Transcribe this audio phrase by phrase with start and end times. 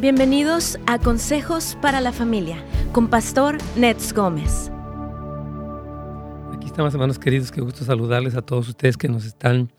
[0.00, 4.70] Bienvenidos a Consejos para la Familia con Pastor Nets Gómez.
[6.54, 7.50] Aquí estamos, hermanos queridos.
[7.50, 9.72] Qué gusto saludarles a todos ustedes que nos están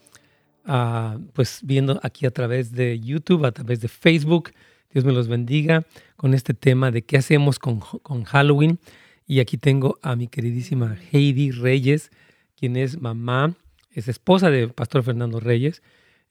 [0.66, 4.52] ah, pues viendo aquí a través de YouTube, a través de Facebook.
[4.91, 5.86] Dios me los bendiga
[6.18, 8.77] con este tema de qué hacemos con, con Halloween.
[9.25, 12.11] Y aquí tengo a mi queridísima Heidi Reyes,
[12.57, 13.55] quien es mamá,
[13.91, 15.81] es esposa de Pastor Fernando Reyes.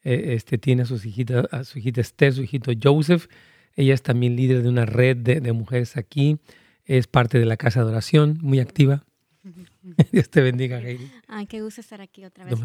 [0.05, 3.29] Eh, este, tiene a, sus hijitas, a su hijita Esther, su hijito Joseph
[3.79, 6.39] ella es también líder de una red de, mujeres aquí.
[6.85, 9.05] Es parte de la casa de oración, muy activa.
[10.13, 11.09] Dios te bendiga, Heidi.
[11.29, 12.59] Ay, qué gusto estar aquí otra vez.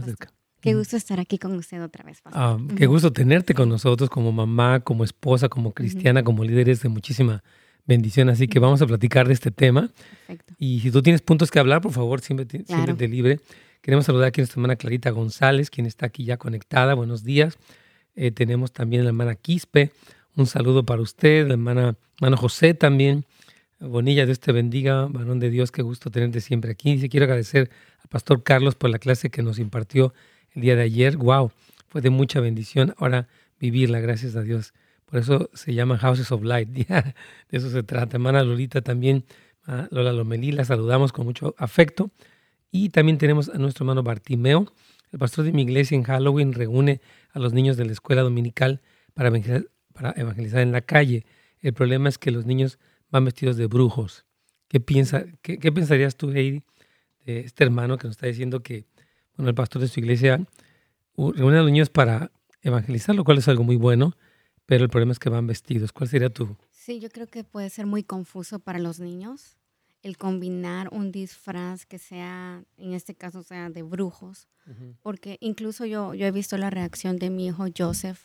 [0.60, 2.20] Qué gusto estar aquí con usted otra vez.
[2.26, 6.90] Ah, qué gusto tenerte con nosotros como mamá, como esposa, como cristiana, como líderes de
[6.90, 7.44] muchísima
[7.86, 8.30] bendición.
[8.30, 9.92] Así que vamos a platicar de este tema.
[10.26, 10.56] Perfecto.
[10.58, 13.40] Y si tú tienes puntos que hablar, por favor, siempre, te libre.
[13.84, 16.96] Queremos saludar aquí a nuestra hermana Clarita González, quien está aquí ya conectada.
[16.96, 17.60] Buenos días.
[18.16, 19.92] Eh, tenemos también a la hermana Quispe.
[20.36, 23.26] Un saludo para usted, hermana, hermano José también.
[23.80, 26.94] Bonilla, Dios te bendiga, varón de Dios, qué gusto tenerte siempre aquí.
[26.94, 27.70] Y quiero agradecer
[28.02, 30.12] al pastor Carlos por la clase que nos impartió
[30.56, 31.18] el día de ayer.
[31.18, 31.52] Wow,
[31.88, 32.96] fue de mucha bendición.
[32.98, 33.28] Ahora
[33.60, 34.74] vivirla, gracias a Dios.
[35.06, 36.68] Por eso se llama Houses of Light.
[36.88, 37.14] de
[37.52, 38.18] eso se trata.
[38.18, 39.26] Hermana Lolita también,
[39.92, 42.10] Lola Lomelí, la saludamos con mucho afecto.
[42.72, 44.74] Y también tenemos a nuestro hermano Bartimeo.
[45.12, 47.02] El pastor de mi iglesia en Halloween reúne
[47.34, 48.82] a los niños de la escuela dominical
[49.14, 49.30] para
[49.94, 51.26] para evangelizar en la calle.
[51.62, 54.26] El problema es que los niños van vestidos de brujos.
[54.68, 56.64] ¿Qué, piensa, qué, pensarías tú, Heidi,
[57.26, 58.86] de este hermano que nos está diciendo que
[59.38, 60.46] bueno, el pastor de su iglesia
[61.16, 64.18] reúne a los niños para evangelizar, lo cual es algo muy bueno,
[64.66, 65.92] pero el problema es que van vestidos.
[65.92, 66.58] ¿Cuál sería tu?
[66.72, 69.58] Sí, yo creo que puede ser muy confuso para los niños
[70.04, 74.50] el combinar un disfraz que sea, en este caso, sea de brujos,
[75.02, 78.20] porque incluso yo, yo he visto la reacción de mi hijo Joseph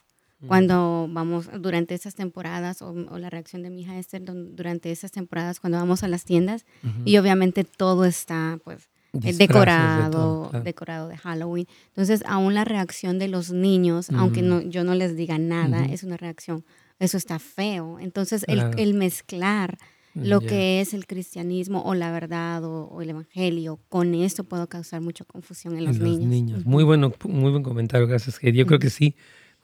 [0.47, 5.59] cuando vamos durante esas temporadas o, la reacción de mi hija Esther durante esas temporadas
[5.59, 6.65] cuando vamos a las tiendas
[7.05, 8.89] y obviamente todo está pues
[9.23, 11.67] eh, decorado, de decorado de Halloween.
[11.89, 16.03] Entonces, aún la reacción de los niños, aunque no, yo no les diga nada, es
[16.03, 16.65] una reacción,
[16.99, 17.99] eso está feo.
[18.01, 19.79] Entonces, el, mezclar
[20.15, 25.01] lo que es el cristianismo o la verdad o, el evangelio, con esto puedo causar
[25.01, 26.67] mucha confusión en los, niños.
[26.67, 28.39] Muy bueno, muy buen comentario, gracias.
[28.43, 29.15] Yo creo que sí,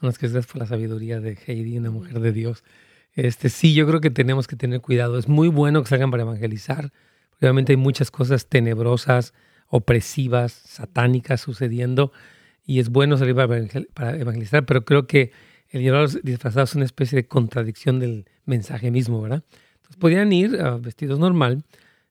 [0.09, 2.65] es que gracias por la sabiduría de Heidi, una mujer de Dios.
[3.15, 5.19] Este, sí, yo creo que tenemos que tener cuidado.
[5.19, 6.93] Es muy bueno que salgan para evangelizar.
[7.41, 9.35] Obviamente hay muchas cosas tenebrosas,
[9.69, 12.13] opresivas, satánicas sucediendo
[12.67, 15.33] y es bueno salir para evangelizar, pero creo que
[15.69, 19.43] el llevar disfrazados es una especie de contradicción del mensaje mismo, ¿verdad?
[19.77, 21.65] Entonces podrían ir ah, vestidos normal,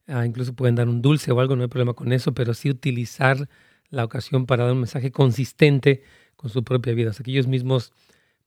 [0.07, 2.69] ah, incluso pueden dar un dulce o algo, no hay problema con eso, pero sí
[2.69, 3.49] utilizar
[3.89, 6.03] la ocasión para dar un mensaje consistente
[6.43, 7.11] con su propia vida.
[7.11, 7.93] O sea, que ellos mismos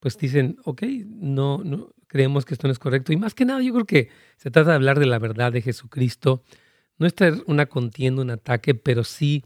[0.00, 3.10] pues dicen, ok, no, no creemos que esto no es correcto.
[3.14, 5.62] Y más que nada, yo creo que se trata de hablar de la verdad de
[5.62, 6.44] Jesucristo.
[6.98, 7.14] No es
[7.46, 9.44] una contienda, un ataque, pero sí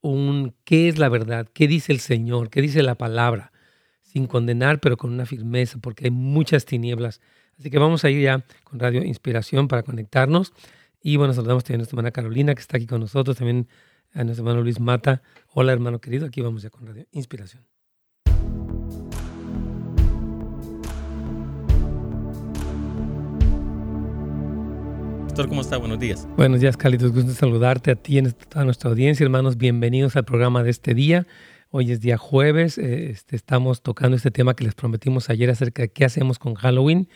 [0.00, 3.52] un qué es la verdad, qué dice el Señor, qué dice la palabra,
[4.00, 7.20] sin condenar, pero con una firmeza, porque hay muchas tinieblas.
[7.58, 10.54] Así que vamos a ir ya con Radio Inspiración para conectarnos.
[11.02, 13.68] Y bueno, saludamos también a nuestra hermana Carolina, que está aquí con nosotros, también
[14.14, 15.20] a nuestro hermano Luis Mata.
[15.52, 17.79] Hola, hermano querido, aquí vamos ya con Radio Inspiración.
[25.34, 25.76] ¿Cómo está?
[25.76, 26.26] Buenos días.
[26.36, 27.12] Buenos días, Cálidos.
[27.12, 29.56] Gusto saludarte a ti y a toda nuestra audiencia, hermanos.
[29.56, 31.26] Bienvenidos al programa de este día.
[31.70, 32.78] Hoy es día jueves.
[32.78, 36.54] Eh, este, estamos tocando este tema que les prometimos ayer acerca de qué hacemos con
[36.54, 37.08] Halloween.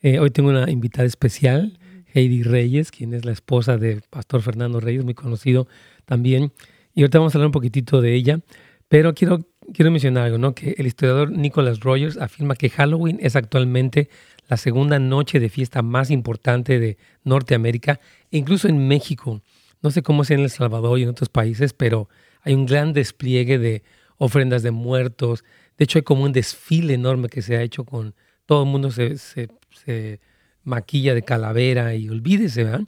[0.00, 1.78] Eh, hoy tengo una invitada especial,
[2.14, 5.68] Heidi Reyes, quien es la esposa de Pastor Fernando Reyes, muy conocido
[6.04, 6.52] también.
[6.94, 8.40] Y ahorita vamos a hablar un poquitito de ella.
[8.88, 10.54] Pero quiero, quiero mencionar algo, ¿no?
[10.54, 14.08] Que el historiador Nicholas Rogers afirma que Halloween es actualmente
[14.48, 18.00] la segunda noche de fiesta más importante de Norteamérica,
[18.30, 19.42] incluso en México.
[19.82, 22.08] No sé cómo es en El Salvador y en otros países, pero
[22.42, 23.82] hay un gran despliegue de
[24.16, 25.44] ofrendas de muertos.
[25.76, 28.14] De hecho, hay como un desfile enorme que se ha hecho con
[28.46, 30.20] todo el mundo se, se,
[30.64, 32.82] maquilla de calavera y olvídese, ¿verdad?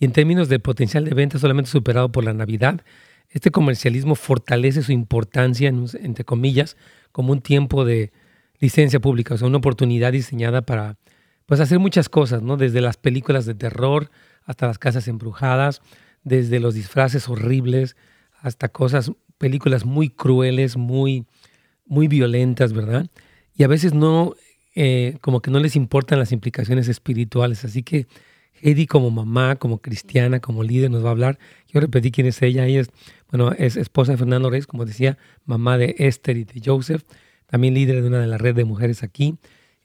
[0.00, 2.82] Y en términos de potencial de venta solamente superado por la Navidad,
[3.30, 6.76] este comercialismo fortalece su importancia, entre comillas,
[7.12, 8.12] como un tiempo de,
[8.58, 10.96] licencia pública, o sea, una oportunidad diseñada para
[11.46, 12.56] pues hacer muchas cosas, ¿no?
[12.56, 14.10] Desde las películas de terror
[14.44, 15.80] hasta las casas embrujadas,
[16.24, 17.96] desde los disfraces horribles
[18.40, 21.24] hasta cosas, películas muy crueles, muy,
[21.86, 23.06] muy violentas, ¿verdad?
[23.56, 24.34] Y a veces no,
[24.74, 27.64] eh, como que no les importan las implicaciones espirituales.
[27.64, 28.06] Así que
[28.60, 31.38] Heidi como mamá, como cristiana, como líder nos va a hablar.
[31.68, 32.66] Yo repetí quién es ella.
[32.66, 32.90] Ella es,
[33.30, 37.02] bueno, es esposa de Fernando Reyes, como decía, mamá de Esther y de Joseph
[37.46, 39.36] también líder de una de las redes de mujeres aquí.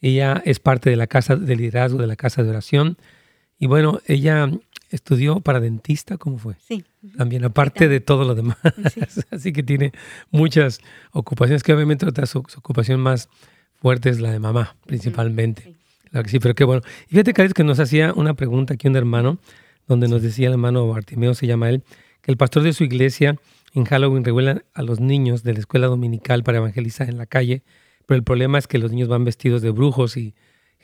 [0.01, 2.97] Ella es parte de la casa de liderazgo de la casa de oración.
[3.59, 4.49] Y bueno, ella
[4.89, 6.55] estudió para dentista, ¿cómo fue?
[6.67, 6.83] Sí.
[7.17, 8.57] También, aparte de todo lo demás.
[9.31, 9.91] Así que tiene
[10.31, 10.79] muchas
[11.11, 13.29] ocupaciones, que obviamente otra su, ocupación más
[13.75, 15.61] fuerte es la de mamá, principalmente.
[15.63, 16.21] Sí.
[16.25, 16.81] sí, pero qué bueno.
[17.07, 19.39] Y fíjate, Carlos, que nos hacía una pregunta aquí un hermano,
[19.87, 21.83] donde nos decía el hermano Bartimeo, se llama él,
[22.21, 23.37] que el pastor de su iglesia
[23.73, 27.63] en Halloween revela a los niños de la escuela dominical para evangelizar en la calle,
[28.05, 30.35] pero el problema es que los niños van vestidos de brujos y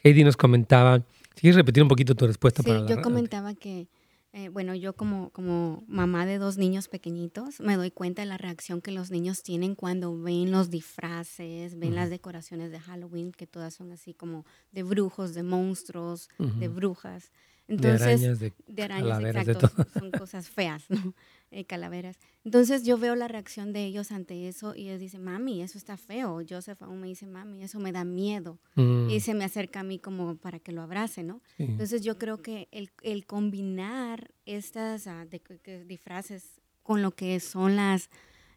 [0.04, 1.04] Heidi nos comentaba,
[1.36, 2.64] ¿quieres repetir un poquito tu respuesta?
[2.64, 3.90] Sí, yo comentaba que,
[4.32, 8.38] eh, bueno, yo como, como mamá de dos niños pequeñitos, me doy cuenta de la
[8.38, 13.48] reacción que los niños tienen cuando ven los disfraces, ven las decoraciones de Halloween, que
[13.48, 17.32] todas son así como de brujos, de monstruos, de brujas.
[17.68, 21.14] Entonces, de arañas, de, de arañas, exacto, son cosas feas, ¿no?
[21.50, 22.20] Eh, calaveras.
[22.44, 25.96] Entonces yo veo la reacción de ellos ante eso y ellos dicen, mami, eso está
[25.96, 26.42] feo.
[26.48, 28.60] Joseph aún me dice, mami, eso me da miedo.
[28.76, 29.10] Mm.
[29.10, 31.42] Y se me acerca a mí como para que lo abrace, ¿no?
[31.58, 37.78] Entonces yo creo que el, el combinar estas uh, de, disfraces con lo que son
[37.78, 38.10] las,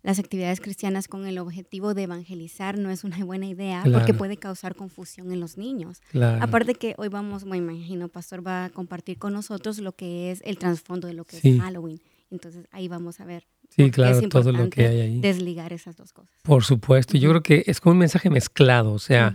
[0.02, 4.36] las actividades cristianas con el objetivo de evangelizar no es una buena idea porque puede
[4.36, 6.00] causar confusión en los niños.
[6.40, 10.42] Aparte que hoy vamos, me imagino, Pastor va a compartir con nosotros lo que es
[10.44, 12.00] el trasfondo de lo que es Halloween.
[12.30, 13.46] Entonces ahí vamos a ver.
[13.68, 15.20] Sí, claro, todo lo que hay ahí.
[15.20, 16.34] Desligar esas dos cosas.
[16.42, 17.18] Por supuesto.
[17.18, 19.34] Yo creo que es como un mensaje mezclado, o sea,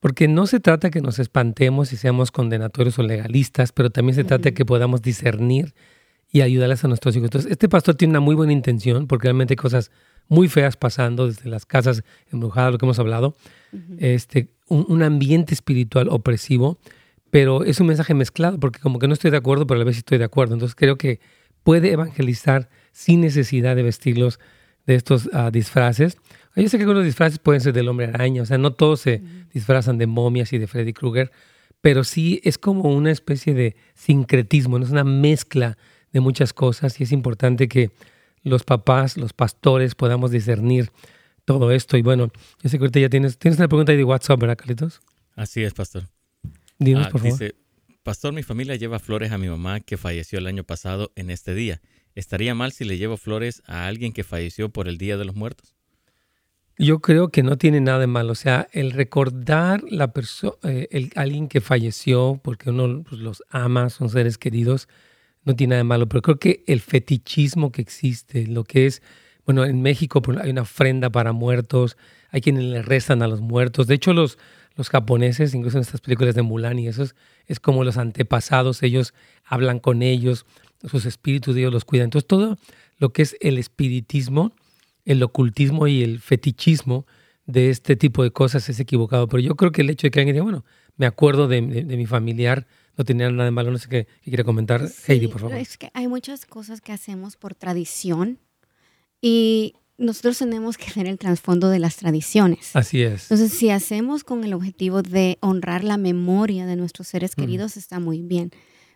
[0.00, 4.24] porque no se trata que nos espantemos y seamos condenatorios o legalistas, pero también se
[4.24, 5.74] trata de que podamos discernir
[6.30, 7.26] y ayudarles a nuestros hijos.
[7.26, 9.90] Entonces, este pastor tiene una muy buena intención, porque realmente hay cosas
[10.28, 13.34] muy feas pasando desde las casas embrujadas, lo que hemos hablado,
[13.98, 16.78] este, un, un, ambiente espiritual opresivo,
[17.30, 19.84] pero es un mensaje mezclado, porque como que no estoy de acuerdo, pero a la
[19.84, 20.54] vez estoy de acuerdo.
[20.54, 21.20] Entonces, creo que
[21.68, 24.40] puede evangelizar sin necesidad de vestirlos
[24.86, 26.16] de estos ah, disfraces.
[26.56, 29.20] Yo sé que algunos disfraces pueden ser del hombre araña, o sea, no todos se
[29.52, 31.30] disfrazan de momias y de Freddy Krueger,
[31.82, 34.86] pero sí es como una especie de sincretismo, ¿no?
[34.86, 35.76] es una mezcla
[36.10, 37.90] de muchas cosas y es importante que
[38.44, 40.90] los papás, los pastores podamos discernir
[41.44, 41.98] todo esto.
[41.98, 42.32] Y bueno,
[42.62, 45.02] yo sé que ahorita ya tienes, tienes una pregunta ahí de WhatsApp, ¿verdad, Carlitos?
[45.36, 46.04] Así es, pastor.
[46.78, 47.54] Dinos, ah, por favor.
[48.08, 51.52] Pastor, mi familia lleva flores a mi mamá que falleció el año pasado en este
[51.52, 51.82] día.
[52.14, 55.36] ¿Estaría mal si le llevo flores a alguien que falleció por el Día de los
[55.36, 55.74] Muertos?
[56.78, 58.32] Yo creo que no tiene nada de malo.
[58.32, 60.10] O sea, el recordar la
[60.62, 64.88] eh, alguien que falleció, porque uno pues, los ama, son seres queridos,
[65.44, 66.08] no tiene nada de malo.
[66.08, 69.02] Pero creo que el fetichismo que existe, lo que es,
[69.44, 71.98] bueno, en México hay una ofrenda para muertos,
[72.30, 73.86] hay quienes le rezan a los muertos.
[73.86, 74.38] De hecho, los,
[74.78, 77.04] los japoneses, incluso en estas películas de Mulan y eso
[77.46, 79.12] es, como los antepasados, ellos
[79.44, 80.46] hablan con ellos,
[80.88, 82.04] sus espíritus ellos los cuidan.
[82.04, 82.56] Entonces todo
[82.96, 84.52] lo que es el espiritismo,
[85.04, 87.06] el ocultismo y el fetichismo
[87.44, 89.26] de este tipo de cosas es equivocado.
[89.26, 90.64] Pero yo creo que el hecho de que alguien diga, bueno,
[90.96, 94.88] me acuerdo de, mi familiar, no tenía nada de malo, no sé qué, quiere comentar.
[95.08, 95.56] Heidi, por favor.
[95.56, 98.38] Es que hay muchas cosas que hacemos por tradición
[99.20, 102.74] y nosotros tenemos que ver el trasfondo de las tradiciones.
[102.74, 103.24] Así es.
[103.24, 107.98] Entonces, si hacemos con el objetivo de honrar la memoria de nuestros seres queridos, está
[107.98, 108.52] muy bien.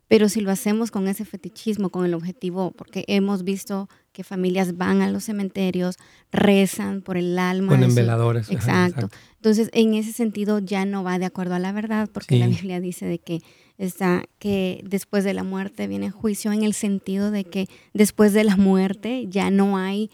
[0.07, 4.77] Pero si lo hacemos con ese fetichismo, con el objetivo, porque hemos visto que familias
[4.77, 5.97] van a los cementerios,
[6.31, 7.71] rezan por el alma.
[7.73, 8.51] Ponen veladores.
[8.51, 9.09] Exacto.
[9.37, 12.79] Entonces, en ese sentido ya no va de acuerdo a la verdad, porque la Biblia
[12.79, 13.41] dice de que
[13.79, 18.45] está que después de la muerte viene juicio en el sentido de que después de
[18.45, 20.11] la muerte ya no hay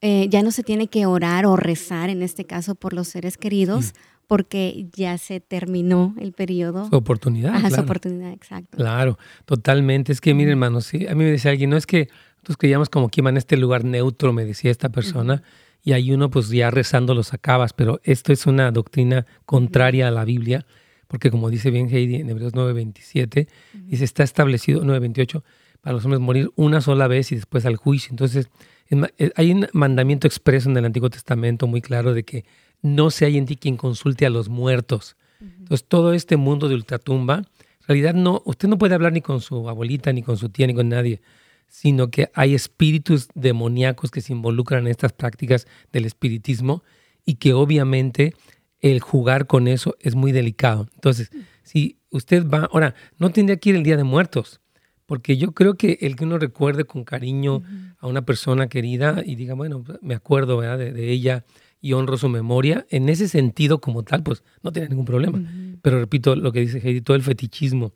[0.00, 3.36] eh, ya no se tiene que orar o rezar, en este caso, por los seres
[3.36, 4.26] queridos, mm.
[4.26, 6.88] porque ya se terminó el periodo.
[6.88, 7.54] Su oportunidad.
[7.54, 8.76] Ajá, su oportunidad, exacto.
[8.76, 10.12] Claro, totalmente.
[10.12, 12.88] Es que, miren, hermanos, sí, a mí me decía alguien, no es que nosotros creíamos
[12.88, 15.42] como que iban a este lugar neutro, me decía esta persona,
[15.82, 20.10] y hay uno, pues ya rezando los acabas, pero esto es una doctrina contraria a
[20.10, 20.66] la Biblia,
[21.06, 25.42] porque como dice bien Heidi en Hebreos 9:27, dice, está establecido, 9:28,
[25.80, 28.10] para los hombres morir una sola vez y después al juicio.
[28.10, 28.48] Entonces,
[28.90, 32.44] eh, hay un mandamiento expreso en el Antiguo Testamento muy claro de que
[32.82, 35.16] no se hay en ti quien consulte a los muertos.
[35.40, 39.40] Entonces, todo este mundo de ultratumba, en realidad no, usted no puede hablar ni con
[39.40, 41.20] su abuelita, ni con su tía, ni con nadie,
[41.68, 46.82] sino que hay espíritus demoníacos que se involucran en estas prácticas del espiritismo
[47.24, 48.34] y que obviamente
[48.80, 50.88] el jugar con eso es muy delicado.
[50.94, 51.30] Entonces,
[51.62, 54.60] si usted va, ahora, no tendría que ir el Día de Muertos,
[55.08, 57.62] porque yo creo que el que uno recuerde con cariño
[57.98, 61.46] a una persona querida y diga, bueno, me acuerdo De, ella
[61.80, 65.40] y honro su memoria, en ese sentido como tal, pues no tiene ningún problema.
[65.80, 67.94] Pero repito lo que dice Heidi, todo el fetichismo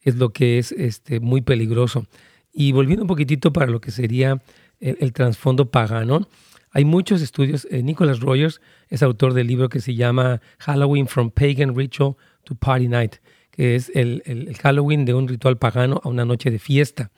[0.00, 2.06] es lo que es este, muy peligroso.
[2.50, 4.40] Y volviendo un poquitito para lo que sería
[4.80, 6.26] el, trasfondo pagano,
[6.70, 7.68] Hay muchos estudios.
[7.70, 12.54] Eh, Nicholas Rogers es autor del libro que se llama Halloween from Pagan Ritual to
[12.54, 13.16] Party Night,
[13.56, 17.10] que es el, el, Halloween de un ritual pagano a una noche de fiesta.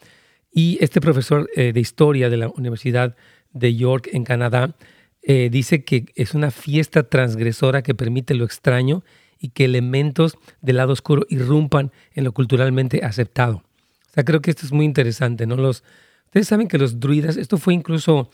[0.52, 3.16] Y este profesor eh, de historia de la Universidad
[3.52, 4.75] de York en Canadá
[5.23, 9.02] eh, dice que es una fiesta transgresora que permite lo extraño
[9.38, 13.57] y que elementos del lado oscuro irrumpan en lo culturalmente aceptado.
[13.57, 15.57] O sea, creo que esto es muy interesante, ¿no?
[15.57, 15.83] Los,
[16.26, 18.31] ustedes saben que los druidas, esto fue incluso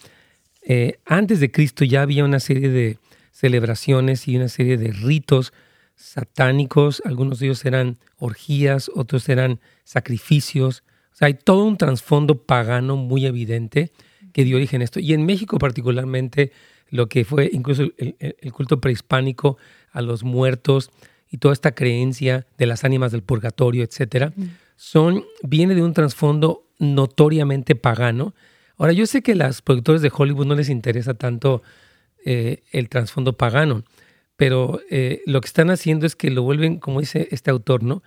[0.62, 2.98] eh, antes de Cristo ya había una serie de
[3.32, 5.52] celebraciones y una serie de ritos
[5.96, 10.82] satánicos, algunos de ellos eran orgías, otros eran sacrificios,
[11.12, 13.92] o sea, hay todo un trasfondo pagano muy evidente
[14.32, 14.98] que dio origen a esto.
[14.98, 16.52] Y en México particularmente,
[16.88, 19.58] lo que fue incluso el, culto prehispánico
[19.92, 20.90] a los muertos
[21.30, 24.32] y toda esta creencia de las ánimas del purgatorio, etcétera,
[24.76, 28.34] son, viene de un trasfondo notoriamente pagano.
[28.76, 31.62] Ahora, yo sé que a los productores de Hollywood no les interesa tanto
[32.24, 33.84] eh, el trasfondo pagano,
[34.42, 38.02] pero eh, lo que están haciendo es que lo vuelven, como dice este autor, ¿no?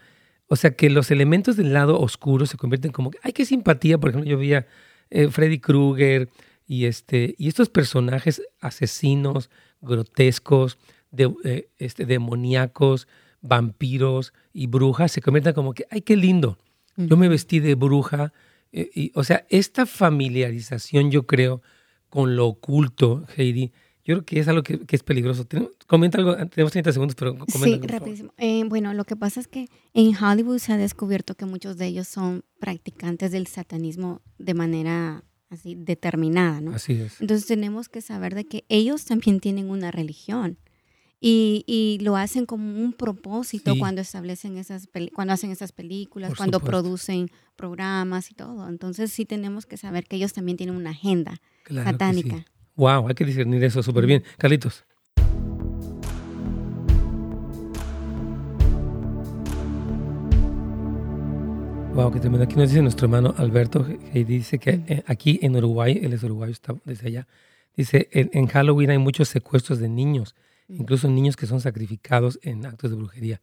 [0.48, 4.10] O sea, que los elementos del lado oscuro se convierten como, ay, qué simpatía, por
[4.10, 4.68] ejemplo, yo veía
[5.12, 6.28] eh, Freddy Krueger
[6.68, 9.50] y, este, y estos personajes asesinos,
[9.80, 10.78] grotescos,
[11.10, 13.08] de, este, demoníacos,
[13.40, 16.58] vampiros y brujas, se convierten como que, ay, qué lindo,
[16.98, 18.34] yo me vestí de bruja.
[18.74, 21.62] y, o sea, esta familiarización, yo creo,
[22.10, 23.72] con lo oculto, Heidi,
[24.06, 25.48] yo creo que es algo que, es peligroso.
[25.88, 27.88] Comenta algo, tenemos 30 segundos, pero comenta.
[27.88, 28.34] Sí, rapidísimo.
[28.38, 31.88] Eh, bueno, lo que pasa es que en Hollywood se ha descubierto que muchos de
[31.88, 36.76] ellos son practicantes del satanismo de manera así determinada, ¿no?
[36.76, 37.20] Así es.
[37.20, 40.60] Entonces tenemos que saber de que ellos también tienen una religión.
[41.20, 46.60] Y, y lo hacen como un propósito cuando establecen esas cuando hacen esas películas, cuando
[46.60, 48.70] producen programas y todo.
[48.70, 52.46] Entonces sí tenemos que saber que ellos también tienen una agenda satánica.
[52.76, 54.24] Wow, hay que discernir eso súper bien.
[54.38, 54.86] Carlitos.
[61.94, 62.44] Wow, qué tremendo.
[62.44, 66.24] Aquí nos dice nuestro hermano Alberto, que dice que eh, aquí en Uruguay, él es
[66.24, 67.28] uruguayo, está desde allá,
[67.78, 70.36] dice, en, Halloween hay muchos secuestros de niños,
[70.68, 73.42] incluso niños que son sacrificados en actos de brujería.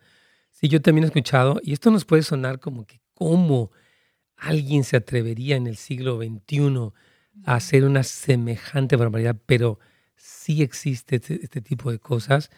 [0.51, 3.71] Sí, yo también he escuchado, y esto nos puede sonar como que cómo
[4.37, 6.93] alguien se atrevería en el siglo XXI
[7.45, 9.79] hacer una semejante barbaridad, pero
[10.17, 12.51] sí existe este, este, tipo de cosas.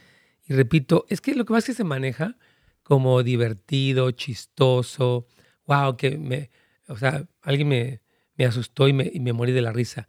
[0.47, 2.37] Y repito, es que lo que más que se maneja
[2.83, 5.27] como divertido, chistoso,
[5.67, 6.51] wow, que me,
[6.89, 8.03] o sea, alguien me,
[8.37, 10.09] me asustó y me, y me morí de la risa.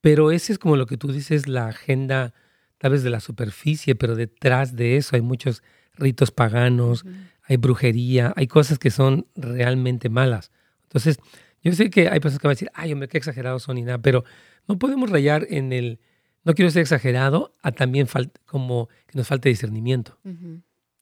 [0.00, 2.32] Pero ese es como lo que tú dices, la agenda
[2.78, 5.62] tal vez de la superficie, pero detrás de eso hay muchos
[5.94, 7.04] ritos paganos,
[7.42, 10.52] hay brujería, hay cosas que son realmente malas.
[10.82, 11.18] Entonces,
[11.66, 13.82] yo sé que hay personas que van a decir, ay, hombre, qué exagerados son y
[13.82, 14.24] nada, pero
[14.68, 15.98] no podemos rayar en el,
[16.44, 18.06] no quiero ser exagerado, a también
[18.44, 20.16] como que nos falte discernimiento.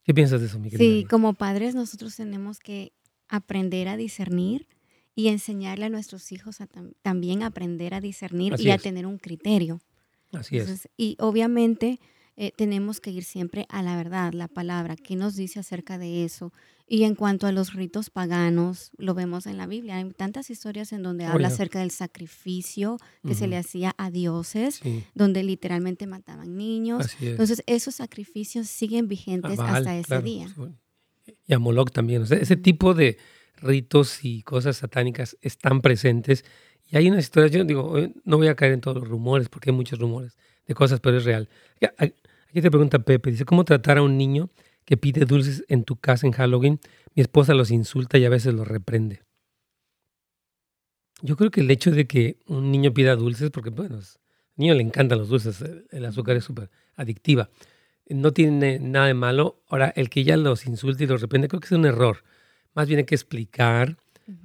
[0.03, 0.79] ¿Qué piensas de eso, Miguel?
[0.79, 2.93] Sí, como padres nosotros tenemos que
[3.27, 4.67] aprender a discernir
[5.13, 6.67] y enseñarle a nuestros hijos a
[7.03, 9.81] también aprender a discernir y a tener un criterio.
[10.31, 10.89] Así es.
[10.97, 11.99] Y obviamente
[12.37, 16.25] eh, tenemos que ir siempre a la verdad, la palabra, qué nos dice acerca de
[16.25, 16.51] eso.
[16.87, 19.95] Y en cuanto a los ritos paganos, lo vemos en la Biblia.
[19.95, 24.81] Hay tantas historias en donde habla acerca del sacrificio que se le hacía a dioses,
[25.15, 27.15] donde literalmente mataban niños.
[27.21, 30.47] Entonces, esos sacrificios siguen vigentes hasta ese día.
[31.47, 32.21] Y a Moloch también.
[32.21, 33.17] ese tipo de
[33.55, 36.45] ritos y cosas satánicas están presentes.
[36.87, 39.71] Y hay unas historias, yo digo, no voy a caer en todos los rumores, porque
[39.71, 40.37] hay muchos rumores
[40.67, 41.49] de cosas, pero es real.
[42.55, 44.49] Aquí te pregunta Pepe, dice, ¿cómo tratar a un niño
[44.85, 46.79] que pide dulces en tu casa en Halloween?
[47.13, 49.23] Mi esposa los insulta y a veces los reprende.
[51.21, 54.03] Yo creo que el hecho de que un niño pida dulces, porque bueno, al
[54.55, 57.49] niño le encantan los dulces, el azúcar es súper adictiva,
[58.07, 59.61] no tiene nada de malo.
[59.67, 62.23] Ahora, el que ya los insulte y los reprende, creo que es un error.
[62.73, 63.97] Más bien hay que explicar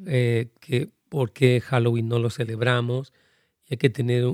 [0.05, 3.13] eh, que por qué Halloween no lo celebramos.
[3.69, 4.25] Y hay que tener,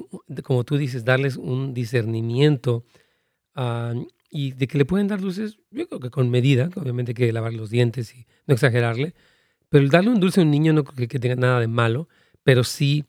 [0.45, 2.87] como tú dices, darles un discernimiento
[3.57, 3.95] Ah,
[4.31, 7.33] y de que le pueden dar dulces, yo creo que con medida, obviamente hay que
[7.33, 9.15] lavar los dientes y no exagerarle,
[9.71, 12.09] pero darle un dulce a un niño no creo que, tenga nada de malo,
[12.43, 13.05] pero sí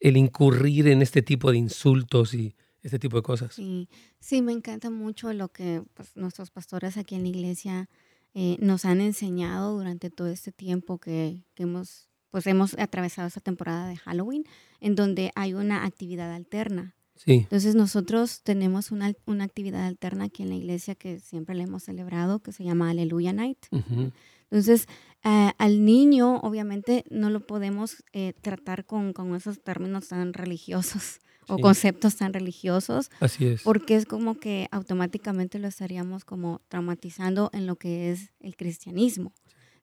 [0.00, 3.54] el incurrir en este tipo de insultos y este tipo de cosas.
[3.54, 3.88] Sí,
[4.20, 7.88] sí me encanta mucho lo que pues, nuestros pastores aquí en la iglesia
[8.34, 13.40] eh, nos han enseñado durante todo este tiempo que, que hemos, pues hemos atravesado esta
[13.40, 14.44] temporada de Halloween,
[14.80, 16.94] en donde hay una actividad alterna
[17.26, 21.84] Entonces nosotros tenemos una, una, actividad alterna aquí en la iglesia que siempre le hemos
[21.84, 23.58] celebrado, que se llama Aleluya Night.
[24.50, 24.86] Entonces,
[25.24, 31.20] eh, al niño obviamente no lo podemos eh, tratar con, con, esos términos tan religiosos
[31.48, 33.10] o conceptos tan religiosos.
[33.20, 33.62] Así es.
[33.62, 39.32] Porque es como que automáticamente lo estaríamos como traumatizando en lo que es el cristianismo.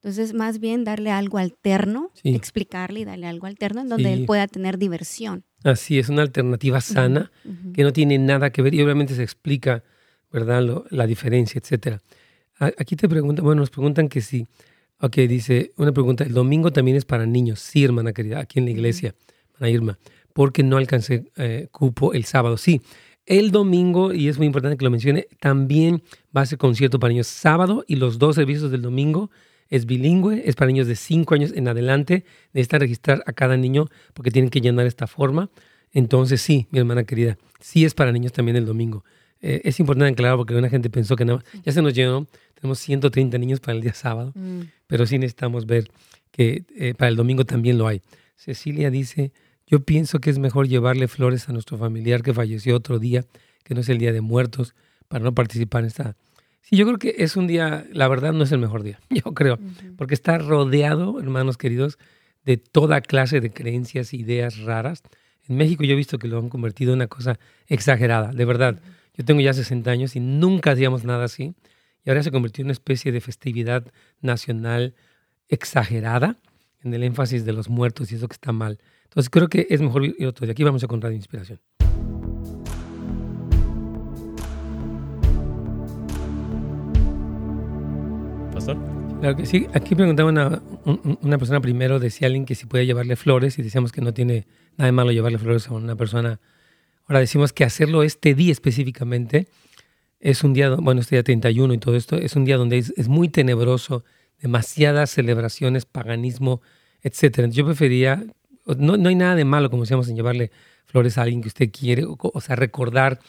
[0.05, 4.47] Entonces, más bien darle algo alterno, explicarle y darle algo alterno en donde él pueda
[4.47, 5.43] tener diversión.
[5.65, 7.31] Así es, una alternativa sana
[7.74, 9.84] que no tiene nada que ver y obviamente se explica,
[10.31, 12.03] ¿verdad?, la diferencia, etcétera.
[12.60, 14.45] Aquí te preguntan, bueno, nos preguntan que sí.
[15.01, 17.62] Ok, dice una pregunta, el domingo también es para niños.
[17.62, 19.15] Sí, hermana querida, aquí en la iglesia,
[19.55, 20.00] hermana Irma,
[20.34, 22.57] porque no alcancé eh, cupo el sábado.
[22.57, 22.81] Sí,
[23.25, 26.03] el domingo, y es muy importante que lo mencione, también
[26.36, 29.31] va a ser concierto para niños sábado y los dos servicios del domingo
[29.69, 32.25] es bilingüe, es para niños de 5 años en adelante.
[32.53, 35.50] Necesitan registrar a cada niño porque tienen que llenar esta forma.
[35.91, 39.03] Entonces, sí, mi hermana querida, sí es para niños también el domingo.
[39.41, 42.79] Eh, es importante aclarar porque una gente pensó que no, ya se nos llenó, tenemos
[42.79, 44.62] 130 niños para el día sábado, mm.
[44.88, 45.89] pero sí necesitamos ver
[46.31, 48.01] que eh, para el domingo también lo hay.
[48.36, 49.31] Cecilia dice,
[49.67, 53.25] yo pienso que es mejor llevarle flores a nuestro familiar que falleció otro día,
[53.63, 54.75] que no es el Día de Muertos,
[55.07, 56.15] para no participar en esta...
[56.67, 59.36] Sí, yo creo que es un día, la verdad no es el mejor día, yo
[59.36, 59.60] creo,
[59.98, 62.00] porque está rodeado, hermanos queridos,
[62.43, 65.03] de toda clase de creencias, ideas raras.
[65.48, 68.81] En México yo he visto que lo han convertido en una cosa exagerada, de verdad.
[69.15, 71.53] Yo tengo ya 60 años y nunca hacíamos nada así.
[72.03, 73.86] Y ahora se convirtió en una especie de festividad
[74.22, 74.95] nacional
[75.50, 76.39] exagerada
[76.84, 78.79] en el énfasis de los muertos y eso que está mal.
[79.03, 80.53] Entonces creo que es mejor ir otro día.
[80.53, 81.60] Aquí vamos a contar de Inspiración.
[88.65, 88.77] Pastor.
[89.19, 89.67] Claro que sí.
[89.74, 90.62] Aquí preguntaba una,
[91.22, 94.48] una persona primero, decía alguien que si puede llevarle flores y decíamos que no tiene
[94.77, 96.39] nada de malo llevarle flores a una persona
[97.07, 99.48] Ahora decimos que hacerlo este día específicamente
[100.19, 103.07] es un día, bueno, este día 31 y todo esto, es un día donde es,
[103.07, 104.03] muy tenebroso,
[104.39, 106.62] demasiadas celebraciones, paganismo,
[107.03, 107.48] etc.
[107.51, 108.24] Yo prefería,
[108.65, 110.51] no, no hay nada de malo, como decíamos, en llevarle
[110.86, 113.19] flores a alguien que usted quiere, o, sea, recordar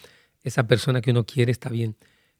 [0.43, 1.97] esa persona que uno quiere está bien.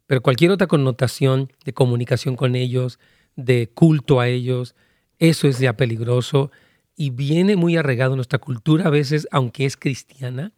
[0.07, 2.99] Pero cualquier otra connotación de comunicación con ellos,
[3.35, 4.75] de culto a ellos,
[5.19, 6.51] eso es ya peligroso
[6.97, 10.53] y viene muy arraigado nuestra cultura a veces, aunque es cristiana,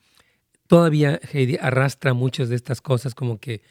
[0.68, 3.62] todavía Heidi arrastra muchas de estas cosas como que,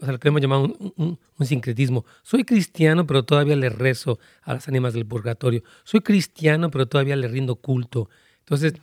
[0.00, 2.06] o sea, lo que hemos llamado un, sincretismo.
[2.22, 5.62] Soy cristiano, pero todavía le rezo a las ánimas del purgatorio.
[5.84, 8.08] Soy cristiano, pero todavía le rindo culto.
[8.38, 8.74] Entonces,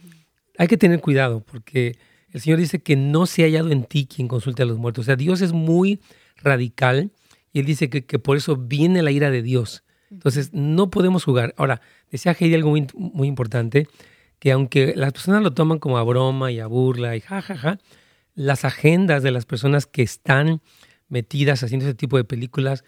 [0.57, 1.97] hay que tener cuidado porque
[2.31, 5.03] el Señor dice que no se ha hallado en ti quien consulte a los muertos.
[5.03, 5.99] O sea, Dios es muy
[6.43, 7.11] radical
[7.51, 9.83] y Él dice que, que por eso viene la ira de Dios.
[10.11, 11.53] Entonces, no podemos jugar.
[11.57, 13.87] Ahora, decía Heidi algo muy, muy importante
[14.39, 17.79] que aunque las personas lo toman como a broma y a burla y jajaja,
[18.35, 20.61] las agendas de las personas que están
[21.07, 22.83] metidas haciendo ese tipo de películas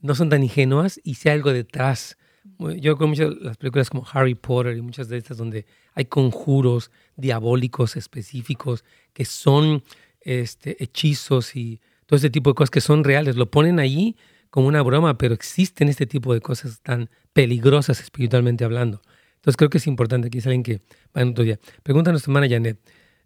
[0.00, 2.16] no son tan ingenuas y si hay algo detrás.
[2.58, 6.90] Yo con muchas las películas como Harry Potter y muchas de estas donde hay conjuros
[7.16, 9.82] diabólicos específicos que son
[10.20, 13.36] este, hechizos y todo ese tipo de cosas que son reales.
[13.36, 14.16] Lo ponen ahí
[14.50, 19.00] como una broma, pero existen este tipo de cosas tan peligrosas espiritualmente hablando.
[19.36, 20.80] Entonces creo que es importante que es alguien que
[21.16, 21.60] va en otro día.
[21.84, 22.80] Pregunta a nuestra hermana Janet.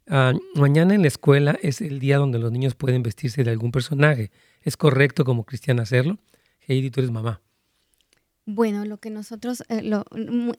[0.07, 3.73] Ah, mañana en la escuela es el día donde los niños pueden vestirse de algún
[3.73, 4.31] personaje.
[4.61, 6.19] ¿Es correcto como cristiana hacerlo?
[6.69, 7.41] Heidi, tú eres mamá.
[8.45, 9.91] Bueno, lo que nosotros, eh,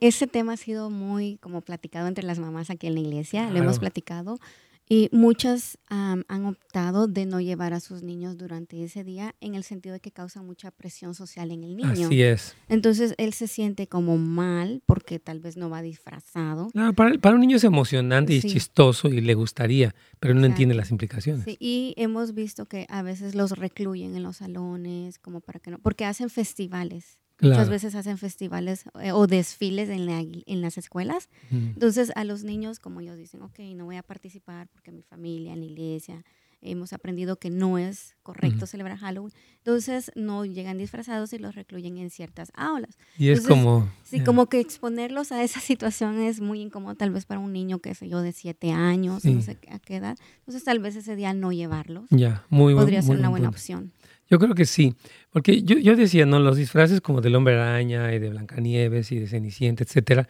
[0.00, 3.58] ese tema ha sido muy como platicado entre las mamás aquí en la iglesia, lo
[3.58, 4.40] hemos platicado.
[4.88, 9.64] Y muchas han optado de no llevar a sus niños durante ese día en el
[9.64, 12.06] sentido de que causa mucha presión social en el niño.
[12.06, 12.54] Así es.
[12.68, 16.70] Entonces él se siente como mal porque tal vez no va disfrazado.
[16.94, 20.90] para, para un niño es emocionante y chistoso y le gustaría, pero no entiende las
[20.90, 21.44] implicaciones.
[21.44, 25.70] Sí, y hemos visto que a veces los recluyen en los salones como para que
[25.72, 27.18] no, porque hacen festivales.
[27.40, 30.08] Muchas veces hacen festivales eh, o desfiles en,
[30.46, 31.28] en las escuelas.
[31.50, 35.52] Entonces a los niños, como ellos dicen, ok, no voy a participar porque mi familia,
[35.52, 36.24] en la iglesia,
[36.62, 39.32] hemos aprendido que no es correcto celebrar Halloween.
[39.58, 42.98] Entonces no llegan disfrazados y los recluyen en ciertas aulas.
[43.18, 43.88] Y es como...
[44.04, 47.80] Sí, como que exponerlos a esa situación es muy incómodo tal vez para un niño,
[47.80, 50.16] que sé yo, de siete años, no sé a qué edad.
[50.38, 52.06] Entonces tal vez ese día no llevarlos.
[52.10, 53.92] Ya, muy Podría ser una buena opción.
[54.28, 54.94] Yo creo que sí,
[55.30, 56.40] porque yo, yo decía, ¿no?
[56.40, 60.28] Los disfraces como del hombre araña y de Blancanieves y de Cenicienta, etcétera,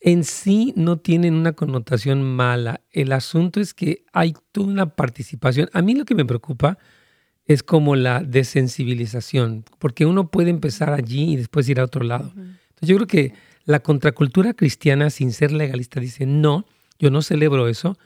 [0.00, 2.80] en sí no tienen una connotación mala.
[2.92, 5.68] El asunto es que hay toda una participación.
[5.72, 6.78] A mí lo que me preocupa
[7.46, 12.32] es como la desensibilización, porque uno puede empezar allí y después ir a otro lado.
[12.34, 13.32] Entonces yo creo que
[13.64, 16.66] la contracultura cristiana, sin ser legalista, dice, no,
[16.98, 17.98] yo no celebro eso,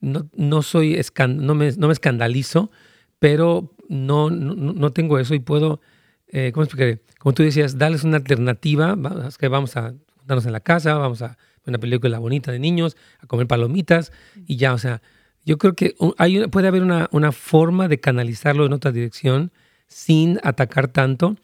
[0.00, 2.70] no, no soy, no me, no me escandalizo,
[3.18, 5.80] pero no, no, tengo eso y puedo,
[6.28, 7.00] eh, ¿cómo explicaré?
[7.18, 11.22] Como tú decías, darles una alternativa, vamos, que vamos a juntarnos en la casa, vamos
[11.22, 14.12] a una película bonita de niños, a comer palomitas
[14.46, 15.02] y ya, o sea,
[15.44, 19.50] yo creo que hay, puede haber una, una forma de canalizarlo en otra dirección
[19.88, 21.36] sin atacar tanto,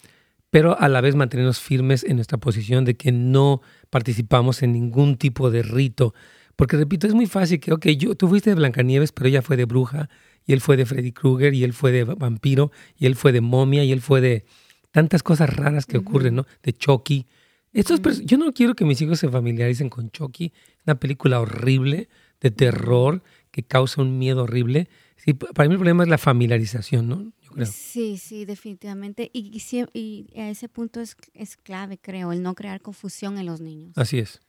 [0.50, 5.16] pero a la vez mantenernos firmes en nuestra posición de que no participamos en ningún
[5.16, 6.14] tipo de rito.
[6.54, 9.56] Porque repito, es muy fácil que, ok, yo, tú fuiste de Blancanieves, pero ella fue
[9.56, 10.08] de bruja,
[10.46, 13.40] y él fue de Freddy Krueger, y él fue de vampiro, y él fue de
[13.40, 14.44] momia, y él fue de
[14.92, 16.46] tantas cosas raras que ocurren, ¿no?
[16.62, 17.26] De Chucky.
[17.72, 20.52] Estos, Yo no quiero que mis hijos se familiaricen con Chucky,
[20.86, 22.08] una película horrible
[22.40, 24.88] de terror que causa un miedo horrible.
[25.16, 27.32] Sí, para mí el problema es la familiarización, ¿no?
[27.64, 29.30] Sí, sí, definitivamente.
[29.32, 29.62] Y,
[29.94, 33.96] y, a ese punto es, es, clave, creo, el no crear confusión en los niños.
[33.96, 34.40] Así es.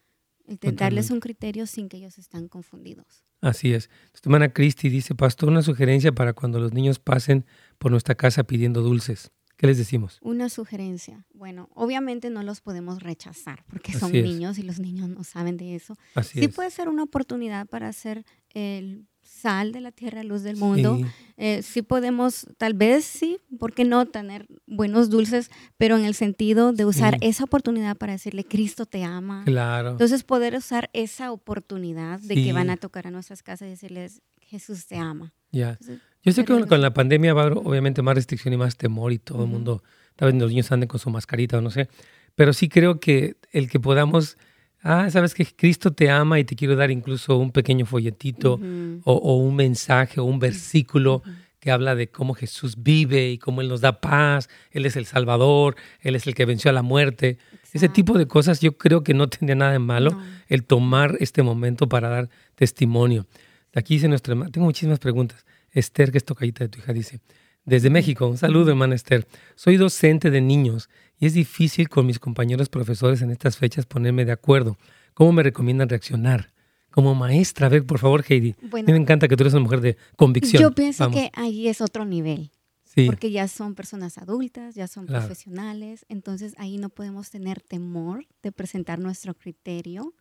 [0.47, 3.26] El darles un criterio sin que ellos estén confundidos.
[3.41, 3.89] Así es.
[4.13, 7.45] Tu hermana Cristi dice, pastor, una sugerencia para cuando los niños pasen
[7.78, 9.32] por nuestra casa pidiendo dulces.
[9.58, 10.19] ¿Qué les decimos?
[10.21, 11.26] Una sugerencia.
[11.34, 15.76] Bueno, obviamente no los podemos rechazar porque son niños y los niños no saben de
[15.76, 15.97] eso.
[16.13, 18.23] Así sí puede ser una oportunidad para hacer
[18.54, 20.97] el sal de la tierra, luz del mundo.
[20.97, 21.06] Sí.
[21.38, 21.82] Eh, sí.
[21.82, 25.52] podemos, tal vez sí, ¿por qué no tener buenos dulces?
[25.78, 29.43] Pero en el sentido de usar esa oportunidad para decirle, Cristo te ama.
[29.45, 29.91] Claro.
[29.91, 34.21] Entonces poder usar esa oportunidad de que van a tocar a nuestras casas y decirles,
[34.41, 35.34] Jesús te ama.
[35.52, 35.78] Ya.
[36.23, 39.43] Yo sé que con, la pandemia va obviamente más restricción y más temor y todo
[39.43, 39.84] el mundo,
[40.15, 41.89] tal vez los niños anden con su mascarita o no sé,
[42.36, 44.38] pero sí creo que el que podamos
[44.81, 48.59] ah, sabes que Cristo te ama y te quiero dar incluso un pequeño folletito
[49.03, 51.23] o, un mensaje o un versículo
[51.59, 55.05] que habla de cómo Jesús vive y cómo Él nos da paz, Él es el
[55.05, 57.37] Salvador, Él es el que venció a la muerte.
[57.73, 61.43] Ese tipo de cosas yo creo que no tendría nada de malo el tomar este
[61.43, 63.25] momento para dar testimonio.
[63.75, 65.45] Aquí dice nuestra hermana, tengo muchísimas preguntas.
[65.71, 67.19] Esther, que es tocadita de tu hija, dice,
[67.65, 69.27] desde México, un saludo, hermana Esther.
[69.55, 74.25] Soy docente de niños y es difícil con mis compañeros profesores en estas fechas ponerme
[74.25, 74.77] de acuerdo.
[75.13, 76.53] ¿Cómo me recomiendan reaccionar?
[76.91, 78.56] Como maestra, a ver, por favor, Heidi.
[78.71, 80.62] a mí me encanta que tú eres una mujer de convicción.
[80.62, 82.51] Yo pienso que ahí es otro nivel.
[83.06, 88.51] Porque ya son personas adultas, ya son profesionales, entonces ahí no podemos tener temor de
[88.51, 90.15] presentar nuestro criterio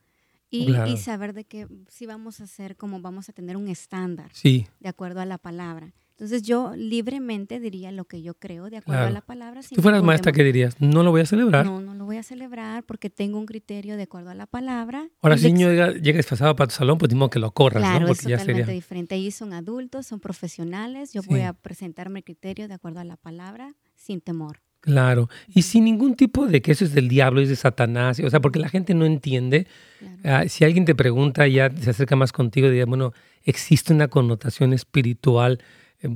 [0.51, 4.31] y, y, saber de que sí vamos a hacer como vamos a tener un estándar
[4.33, 4.67] sí.
[4.81, 5.95] de acuerdo a la palabra.
[6.19, 9.63] Entonces yo libremente diría lo que yo creo de acuerdo a la palabra.
[9.63, 10.81] Si tú fueras maestra, ¿qué dirías?
[10.81, 11.67] No lo voy a celebrar.
[11.67, 15.07] No, no lo voy a celebrar porque tengo un criterio de acuerdo a la palabra.
[15.21, 17.83] Ahora, si el niño llega, llega, disfrazado para tu salón, pues mismo que lo corras,
[17.83, 18.07] claro, ¿no?
[18.07, 19.15] Porque es totalmente diferente.
[19.15, 21.13] Ellos son adultos, son profesionales.
[21.13, 24.63] Yo voy a presentarme el criterio de acuerdo a la palabra sin temor.
[24.81, 28.31] Claro, y sin ningún tipo de que eso es del diablo, es de Satanás, o
[28.31, 29.67] sea, porque la gente no entiende.
[30.25, 34.73] Ah, si alguien te pregunta, ya se acerca más contigo, diría, bueno, existe una connotación
[34.73, 35.59] espiritual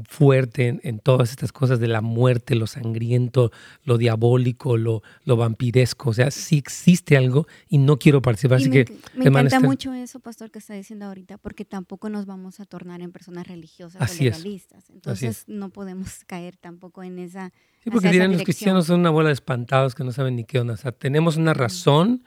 [0.09, 3.51] fuerte en, todas estas cosas de la muerte, lo sangriento,
[3.85, 6.11] lo diabólico, lo, lo vampiresco.
[6.11, 8.59] O sea, sí existe algo y no quiero participar.
[8.59, 12.27] Así me, que, me encanta mucho eso, pastor, que está diciendo ahorita, porque tampoco nos
[12.27, 14.91] vamos a tornar en personas religiosas Así o legalistas.
[14.91, 17.53] Entonces no podemos caer tampoco en esa.
[17.83, 20.61] Sí, porque dirán los cristianos son una bola de espantados que no saben ni qué
[20.61, 20.75] onda.
[20.75, 22.23] O sea, tenemos una razón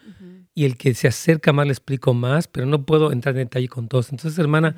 [0.55, 3.67] y el que se acerca más le explico más, pero no puedo entrar en detalle
[3.67, 4.11] con todos.
[4.11, 4.75] Entonces, hermana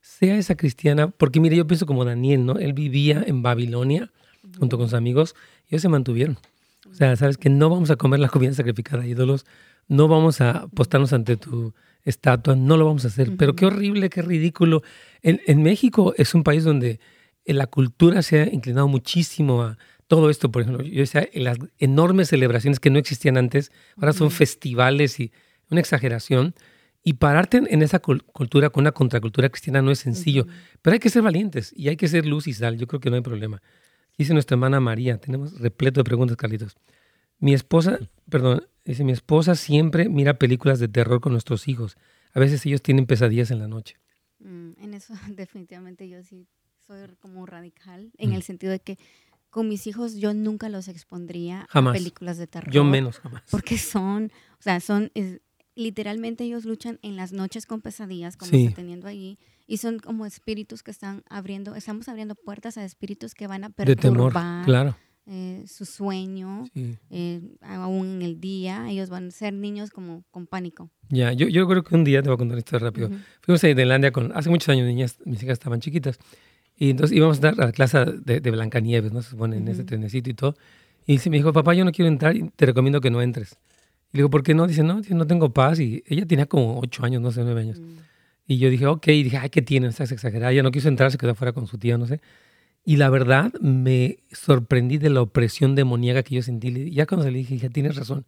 [0.00, 2.58] sea esa cristiana, porque mire, yo pienso como Daniel, ¿no?
[2.58, 4.10] Él vivía en Babilonia
[4.58, 5.34] junto con sus amigos
[5.68, 6.38] y ellos se mantuvieron.
[6.90, 9.46] O sea, sabes que no vamos a comer la comida sacrificada a ídolos,
[9.88, 13.36] no vamos a postarnos ante tu estatua, no lo vamos a hacer.
[13.36, 14.82] Pero qué horrible, qué ridículo.
[15.22, 17.00] En, en, México es un país donde
[17.44, 20.50] la cultura se ha inclinado muchísimo a todo esto.
[20.50, 25.32] Por ejemplo, yo decía, las enormes celebraciones que no existían antes, ahora son festivales y
[25.70, 26.54] una exageración.
[27.02, 30.46] Y pararte en esa cultura con una contracultura cristiana no es sencillo,
[30.82, 32.76] pero hay que ser valientes y hay que ser luz y sal.
[32.76, 33.62] Yo creo que no hay problema.
[34.18, 36.76] Dice nuestra hermana María, tenemos repleto de preguntas, Carlitos.
[37.38, 41.96] Mi esposa, perdón, dice, mi esposa siempre mira películas de terror con nuestros hijos.
[42.34, 43.96] A veces ellos tienen pesadillas en la noche.
[44.40, 46.46] Mm, en eso definitivamente yo sí
[46.86, 48.32] soy como radical, en mm.
[48.32, 48.98] el sentido de que
[49.50, 52.72] con mis hijos yo nunca los expondría a películas de terror.
[52.72, 53.42] Yo menos, jamás.
[53.50, 55.10] Porque son, o sea, son,
[55.78, 59.38] literalmente ellos luchan en las noches con pesadillas, como está teniendo allí,
[59.68, 63.70] y son como espíritus que están abriendo, estamos abriendo puertas a espíritus que van a
[63.70, 64.96] perturbar claro.
[65.26, 66.64] eh, su sueño,
[67.10, 70.90] eh, aún en el día, ellos van a ser niños como con pánico.
[71.10, 73.10] Ya, yo, yo creo que un día, te voy a contar esto rápido,
[73.40, 76.18] fuimos a Islandia con, hace muchos años niñas, mis hijas estaban chiquitas,
[76.76, 79.22] y entonces íbamos a dar a la clase de, de Blancanieves, ¿no?
[79.22, 80.56] Se supone en ese trenecito y todo,
[81.06, 83.56] y me dijo, papá, yo no quiero entrar, y te recomiendo que no entres.
[84.12, 84.66] Y le digo, ¿por qué no?
[84.66, 85.80] Dice, no, no tengo paz.
[85.80, 87.80] Y ella tenía como ocho años, no sé, nueve años.
[87.80, 87.96] Mm.
[88.46, 89.88] Y yo dije, ok, y dije, ay, ¿qué tiene?
[89.88, 90.52] Estás exagerada.
[90.52, 92.20] Ya no quiso entrar, se quedó fuera con su tía, no sé.
[92.84, 96.90] Y la verdad, me sorprendí de la opresión demoníaca que yo sentí.
[96.90, 98.24] Ya cuando se le dije, dije, tienes razón.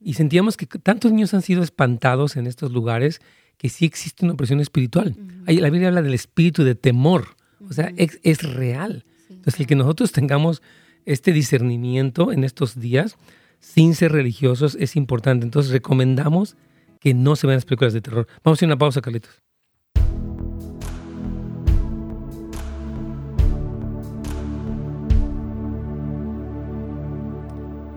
[0.00, 3.20] Y sentíamos que tantos niños han sido espantados en estos lugares
[3.56, 5.16] que sí existe una opresión espiritual.
[5.46, 7.36] La Biblia habla del espíritu de temor.
[7.68, 9.04] O sea, es, es real.
[9.30, 10.62] Entonces, el que nosotros tengamos
[11.04, 13.16] este discernimiento en estos días,
[13.66, 15.44] sin ser religiosos, es importante.
[15.44, 16.56] Entonces, recomendamos
[17.00, 18.28] que no se vean las películas de terror.
[18.44, 19.42] Vamos a hacer una pausa, Carlitos.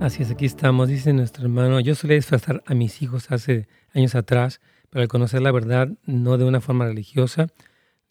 [0.02, 1.80] Así es, aquí estamos, dice nuestro hermano.
[1.80, 6.40] Yo solía disfrazar a mis hijos hace años atrás, pero al conocer la verdad, no
[6.40, 7.48] de una forma religiosa,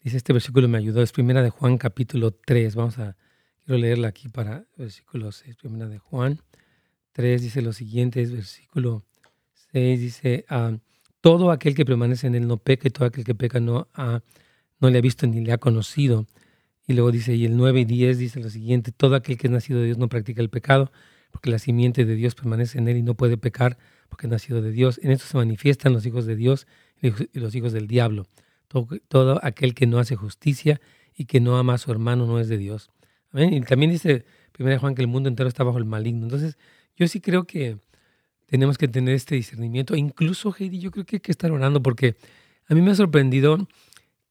[0.01, 1.01] dice este versículo me ayudó.
[1.01, 2.75] Es primera de Juan, capítulo 3.
[2.75, 3.17] Vamos a,
[3.65, 6.39] quiero leerla aquí para versículo 6, primera de Juan
[7.13, 9.03] 3, dice lo siguiente, es versículo
[9.71, 10.77] 6, dice, ah,
[11.21, 13.87] todo aquel que permanece en él no peca y todo aquel que peca no,
[14.79, 16.25] no le ha visto ni le ha conocido.
[16.87, 19.51] Y luego dice, y el 9 y 10 dice lo siguiente, todo aquel que es
[19.51, 20.91] nacido de Dios no practica el pecado
[21.31, 23.77] porque la simiente de Dios permanece en él y no puede pecar
[24.09, 24.99] porque es nacido de Dios.
[25.03, 26.67] En esto se manifiestan los hijos de Dios
[27.01, 28.27] y los hijos del diablo.
[28.67, 30.79] Todo, aquel que no hace justicia
[31.15, 32.89] y que no ama a su hermano no es de Dios.
[33.33, 34.25] Y también dice
[34.57, 36.25] 1 Juan que el mundo entero está bajo el maligno.
[36.25, 36.57] Entonces,
[36.99, 37.77] yo sí creo que
[38.45, 39.95] tenemos que tener este discernimiento.
[39.95, 42.17] Incluso, Heidi, yo creo que hay que estar orando porque
[42.67, 43.67] a mí me ha sorprendido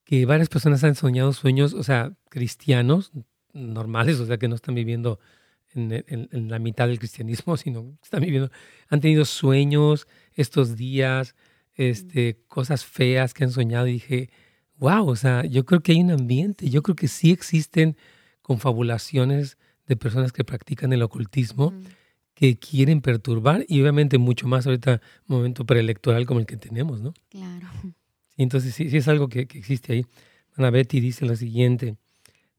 [0.04, 3.12] que varias personas han soñado sueños, o sea, cristianos
[3.52, 5.18] normales, o sea, que no están viviendo
[5.74, 8.50] en, la mitad del cristianismo, sino están viviendo,
[8.88, 11.34] han tenido sueños estos días,
[11.74, 14.30] este, cosas feas que han soñado y dije,
[14.76, 17.96] wow, o sea, yo creo que hay un ambiente, yo creo que sí existen
[18.42, 21.72] confabulaciones de personas que practican el ocultismo,
[22.38, 27.12] que quieren perturbar y obviamente mucho más ahorita momento preelectoral como el que tenemos, ¿no?
[27.30, 27.66] Claro.
[28.36, 30.06] entonces sí, sí es algo que, que existe ahí.
[30.56, 31.96] Ana Betty dice lo siguiente,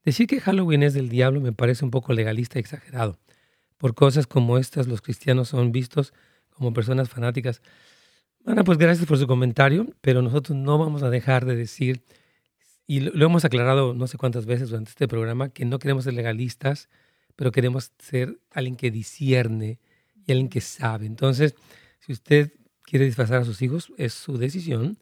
[0.03, 3.19] Decir que Halloween es del diablo me parece un poco legalista y exagerado.
[3.77, 6.13] Por cosas como estas, los cristianos son vistos
[6.49, 7.61] como personas fanáticas.
[8.43, 12.01] Bueno, pues gracias por su comentario, pero nosotros no vamos a dejar de decir,
[12.87, 16.13] y lo, hemos aclarado no sé cuántas veces durante este programa, que no queremos ser
[16.13, 16.89] legalistas,
[17.39, 19.79] pero queremos ser alguien que discierne
[20.25, 21.05] y alguien que sabe.
[21.05, 21.55] Entonces,
[22.01, 22.51] si usted
[22.83, 24.99] quiere disfrazar a sus hijos, es su decisión,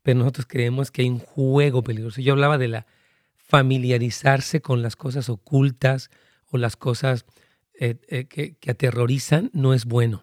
[0.00, 2.20] pero nosotros creemos que hay un juego peligroso.
[2.20, 2.86] Yo hablaba de la
[3.34, 6.10] familiarizarse con las cosas ocultas
[6.46, 7.26] o las cosas
[7.74, 10.22] eh, eh, que, aterrorizan no es bueno.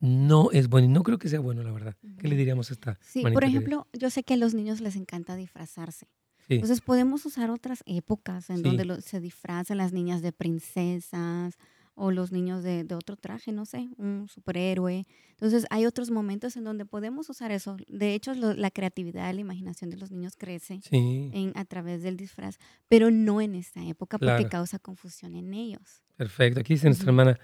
[0.00, 1.94] No es bueno y no creo que sea bueno, la verdad.
[2.20, 2.98] ¿Qué le diríamos a esta?
[3.02, 6.08] Sí, por ejemplo, yo sé que a los niños les encanta disfrazarse.
[6.48, 11.56] Entonces podemos usar otras épocas en donde se disfrazan las niñas de princesas
[11.94, 15.04] o los niños de, otro traje, no sé, un superhéroe.
[15.30, 17.76] Entonces hay otros momentos en donde podemos usar eso.
[17.86, 22.58] De hecho, la creatividad, la imaginación de los niños crece en, a través del disfraz,
[22.88, 26.02] pero no en esta época porque causa confusión en ellos.
[26.16, 26.60] Perfecto.
[26.60, 27.38] Aquí dice nuestra hermana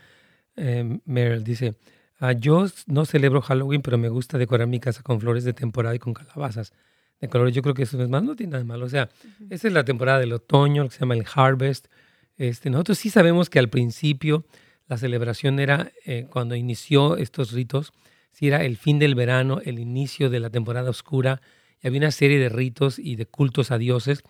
[0.57, 1.77] eh, Meryl, dice,
[2.19, 5.95] ah, yo no celebro Halloween, pero me gusta decorar mi casa con flores de temporada
[5.95, 6.73] y con calabazas
[7.21, 7.55] de colores.
[7.55, 8.87] Yo creo que eso es más, no tiene nada de malo.
[8.87, 9.09] O sea,
[9.51, 11.87] esa es la temporada del otoño, lo que se llama el harvest
[12.39, 14.47] este, nosotros sí sabemos que al principio
[14.87, 17.93] la celebración era, eh, cuando inició estos ritos,
[18.33, 21.43] sí era el fin del verano, el inicio de la temporada oscura,
[21.83, 24.23] y había una serie de ritos y de cultos a dioses,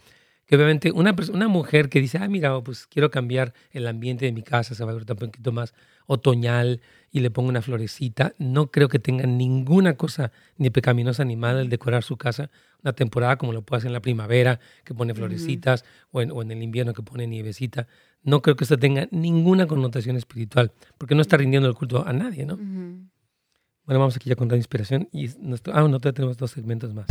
[0.49, 4.33] que obviamente una, una mujer que dice, ah, mira, pues quiero cambiar el ambiente de
[4.33, 5.75] mi casa, se va a ver un poquito más
[6.07, 6.81] otoñal
[7.13, 11.61] y le pongo una florecita, no creo que tenga ninguna cosa ni pecaminosa ni mala
[11.61, 12.51] el decorar su casa
[12.83, 16.43] una temporada como lo puede hacer en la primavera, que pone florecitas, o, en, o,
[16.43, 17.87] en, el invierno que pone nievecita.
[18.23, 22.13] No creo que esto tenga ninguna connotación espiritual, porque no está rindiendo el culto a
[22.13, 22.57] nadie, ¿no?
[22.57, 25.09] Bueno, vamos aquí ya con la inspiración.
[25.13, 27.07] Y nuestro, ah, no, tenemos dos segmentos más.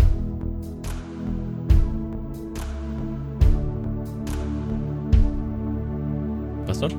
[6.67, 6.91] Pastor.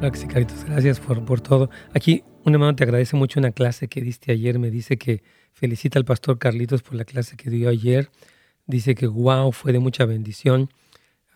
[0.00, 1.70] Gracias, Gracias por, por todo.
[1.94, 4.58] Aquí, un hermano te agradece mucho una clase que diste ayer.
[4.58, 8.10] Me dice que felicita al pastor Carlitos por la clase que dio ayer.
[8.66, 10.70] Dice que wow, fue de mucha bendición.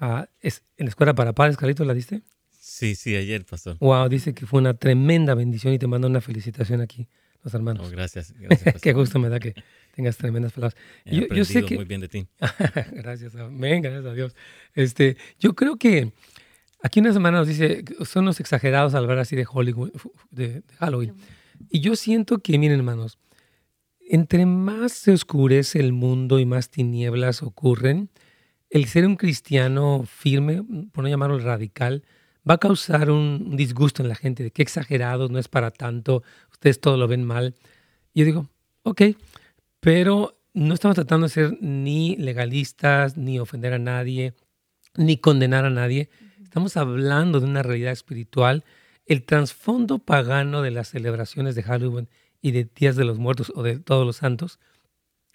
[0.01, 2.23] Ah, es, ¿En la escuela para padres, Carlitos, la diste?
[2.51, 3.77] Sí, sí, ayer, pastor.
[3.79, 7.07] Wow, dice que fue una tremenda bendición y te mando una felicitación aquí,
[7.45, 7.87] los hermanos.
[7.87, 8.75] Oh, gracias, gracias.
[8.83, 9.55] Qué gusto me da que
[9.95, 10.77] tengas tremendas palabras.
[11.05, 11.77] He yo, sé que...
[11.77, 12.27] muy bien de ti.
[12.91, 14.35] gracias, amén, gracias a Dios.
[14.75, 16.13] Este, yo creo que
[16.87, 19.91] Aquí una semana nos dice, son los exagerados al hablar así de, Hollywood,
[20.31, 21.15] de, Halloween.
[21.69, 23.19] Y yo siento que, miren hermanos,
[24.09, 28.09] entre más se oscurece el mundo y más tinieblas ocurren,
[28.71, 32.05] el ser un cristiano firme, por no llamarlo radical,
[32.49, 36.23] va a causar un disgusto en la gente de que exagerados, no es para tanto,
[36.53, 37.57] ustedes todo lo ven mal.
[38.15, 38.49] Y yo digo,
[38.85, 39.03] ok,
[39.81, 44.35] pero no estamos tratando de ser ni legalistas, ni ofender a nadie,
[44.95, 46.11] ni condenar a nadie.
[46.57, 48.65] Estamos hablando de una realidad espiritual.
[49.05, 52.09] El trasfondo pagano de las celebraciones de Halloween
[52.41, 54.59] y de Días de los Muertos o de Todos los Santos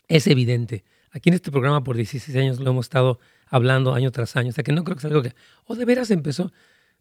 [0.08, 0.84] es evidente.
[1.12, 4.50] Aquí en este programa por 16 años lo hemos estado hablando año tras año.
[4.50, 5.30] O sea que no creo que sea algo que,
[5.66, 6.52] o oh, de veras empezó.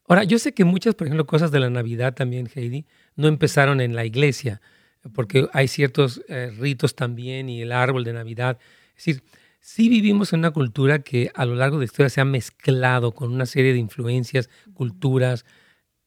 [0.06, 2.84] Ahora, yo sé que muchas, por ejemplo, cosas de la Navidad también, Heidi,
[3.16, 4.60] no empezaron en la iglesia,
[5.14, 8.58] porque hay ciertos eh, ritos también y el árbol de Navidad.
[8.98, 9.22] Es decir,
[9.60, 13.12] sí vivimos en una cultura que a lo largo de la historia se ha mezclado
[13.12, 15.44] con una serie de influencias, culturas,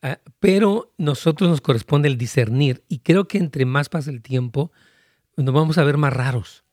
[0.01, 4.71] ah, pero nosotros nos corresponde el discernir y creo que entre más pasa el tiempo,
[5.37, 6.63] nos vamos a ver más raros.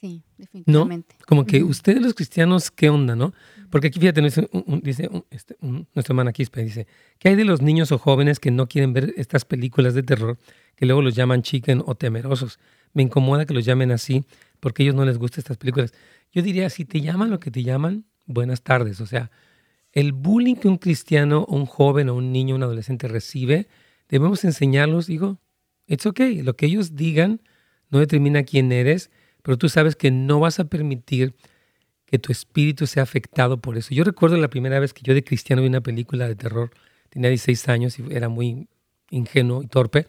[0.00, 1.14] Sí, definitivamente.
[1.18, 1.26] ¿No?
[1.26, 3.34] Como que ustedes los cristianos, ¿qué onda, no?
[3.68, 4.48] Porque aquí, fíjate, dice,
[4.82, 6.86] dice este, nuestra hermana Quispe, dice,
[7.18, 10.38] ¿qué hay de los niños o jóvenes que no quieren ver estas películas de terror
[10.74, 12.58] que luego los llaman chicken o temerosos?
[12.94, 14.24] Me incomoda que los llamen así
[14.60, 15.92] porque a ellos no les gustan estas películas.
[16.32, 19.00] Yo diría, si te llaman lo que te llaman, buenas tardes.
[19.00, 19.30] O sea,
[19.92, 23.68] el bullying que un cristiano, un joven o un niño, un adolescente recibe,
[24.08, 25.40] debemos enseñarlos, digo,
[25.86, 26.42] it's okay.
[26.42, 27.40] Lo que ellos digan
[27.88, 29.10] no determina quién eres
[29.42, 31.34] pero tú sabes que no vas a permitir
[32.06, 33.94] que tu espíritu sea afectado por eso.
[33.94, 36.70] Yo recuerdo la primera vez que yo de cristiano vi una película de terror,
[37.08, 38.68] tenía 16 años y era muy
[39.10, 40.06] ingenuo y torpe.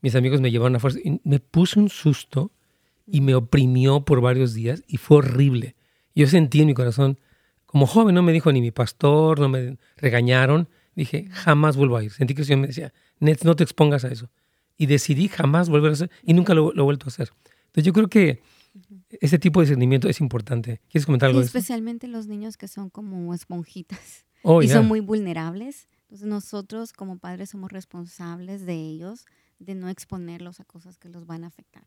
[0.00, 2.52] Mis amigos me llevaron a fuerza y me puso un susto
[3.06, 5.76] y me oprimió por varios días y fue horrible.
[6.14, 7.18] Yo sentí en mi corazón,
[7.66, 12.04] como joven no me dijo ni mi pastor, no me regañaron, dije, jamás vuelvo a
[12.04, 12.12] ir.
[12.12, 14.30] Sentí que el Señor me decía, Nets, no te expongas a eso.
[14.76, 17.30] Y decidí jamás volver a hacer y nunca lo, lo he vuelto a hacer.
[17.66, 18.42] Entonces yo creo que
[19.20, 20.80] ese tipo de discernimiento es importante.
[20.88, 21.40] ¿Quieres comentar algo?
[21.40, 25.88] especialmente los niños que son como esponjitas oh, y son muy vulnerables.
[26.02, 29.26] Entonces nosotros como padres somos responsables de ellos,
[29.58, 31.84] de no exponerlos a cosas que los van a afectar.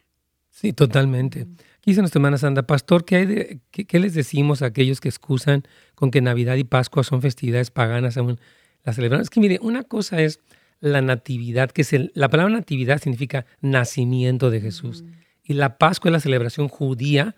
[0.55, 1.41] Sí, totalmente.
[1.41, 5.09] Aquí dice nuestra hermana Sandra, Pastor, ¿qué, hay de, qué, les decimos a aquellos que
[5.09, 5.63] excusan
[5.95, 8.39] con que Navidad y Pascua son festividades paganas aún
[8.85, 9.19] las celebran?
[9.19, 10.39] Es que mire, una cosa es
[10.79, 15.03] la natividad, que es el, la palabra natividad significa nacimiento de Jesús.
[15.43, 17.35] Y la Pascua es la celebración judía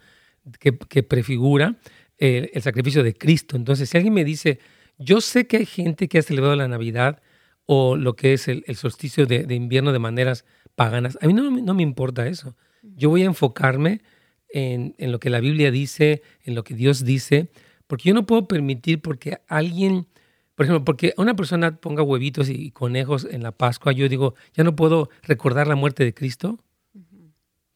[0.60, 1.78] que, prefigura
[2.20, 3.56] el, sacrificio de Cristo.
[3.56, 4.60] Entonces, si alguien me dice,
[5.00, 7.20] yo sé que hay gente que ha celebrado la Navidad
[7.66, 11.74] o lo que es el, solsticio de, invierno de maneras paganas, a mí no, no,
[11.74, 12.56] me importa eso.
[12.96, 14.02] Yo voy a enfocarme
[14.50, 17.50] en, en lo que la Biblia dice, en lo que Dios dice,
[17.88, 20.08] porque yo no puedo permitir porque alguien...
[20.56, 24.64] Por ejemplo, porque una persona ponga huevitos y conejos en la Pascua, yo digo, ya
[24.64, 26.58] no puedo recordar la muerte de Cristo.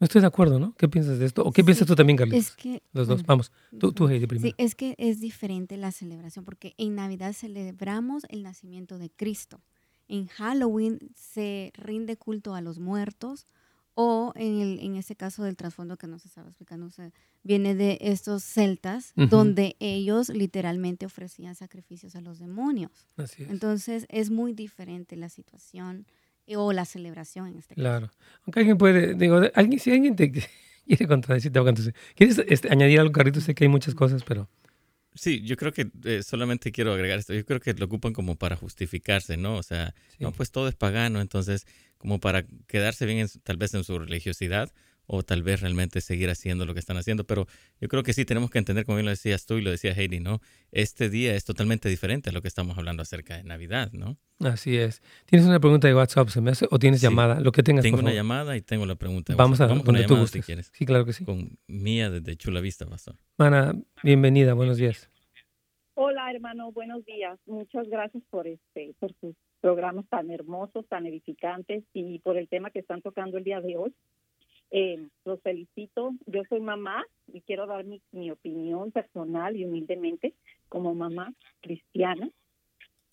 [0.02, 0.74] No estoy de acuerdo, ¿no?
[0.80, 1.44] ¿Qué piensas de esto?
[1.44, 2.36] ¿O qué piensas tú también, Carlos?
[2.36, 3.52] Es que, Los dos, vamos.
[3.80, 4.50] Tú, tú Heidi, primero.
[4.50, 9.62] Sí, es que es diferente la celebración, porque en Navidad celebramos el nacimiento de Cristo.
[10.08, 13.46] En Halloween se rinde culto a los muertos,
[13.94, 16.90] o en, el, en ese caso del trasfondo que nos estaba explicando,
[17.44, 23.08] viene de estos celtas, donde ellos literalmente ofrecían sacrificios a los demonios.
[23.18, 23.50] Así es.
[23.50, 26.06] Entonces es muy diferente la situación
[26.56, 27.82] o la celebración en este caso.
[27.82, 28.12] Claro.
[28.46, 30.32] Aunque alguien puede, digo, alguien, si alguien te
[30.86, 33.42] quiere contradecir, te ¿quieres este, añadir algo, Carrito?
[33.42, 34.50] Sé que hay muchas cosas, pero...
[35.14, 37.34] Sí, yo creo que eh, solamente quiero agregar esto.
[37.34, 39.58] Yo creo que lo ocupan como para justificarse, ¿no?
[39.58, 43.84] O sea, no, pues todo es pagano, entonces, como para quedarse bien tal vez en
[43.84, 44.72] su religiosidad,
[45.14, 47.26] o tal vez realmente seguir haciendo lo que están haciendo.
[47.26, 47.46] Pero
[47.82, 49.92] yo creo que sí tenemos que entender, como bien lo decías tú y lo decía
[49.92, 50.40] Heidi, ¿no?
[50.72, 54.16] Este día es totalmente diferente a lo que estamos hablando acerca de Navidad, ¿no?
[54.40, 55.02] Así es.
[55.26, 56.66] ¿Tienes una pregunta de WhatsApp, se me hace?
[56.72, 57.42] ¿O tienes llamada?
[57.42, 59.36] Lo que tengas, Tengo una llamada y tengo la pregunta.
[59.36, 60.72] Vamos a Vamos con la llamada, si quieres.
[60.74, 61.26] Sí, claro que sí.
[61.26, 63.16] Con Mía desde Chula Vista, Pastor.
[63.38, 65.10] Mana, bienvenida, buenos días.
[65.96, 67.38] Hola, hermano, buenos días.
[67.48, 72.72] Muchas gracias por este, por sus programas tan hermosos, tan edificantes y por el tema
[72.72, 73.94] que están tocando el día de hoy.
[74.72, 76.14] Eh, los felicito.
[76.26, 80.34] Yo soy mamá y quiero dar mi, mi opinión personal y humildemente
[80.70, 82.30] como mamá cristiana,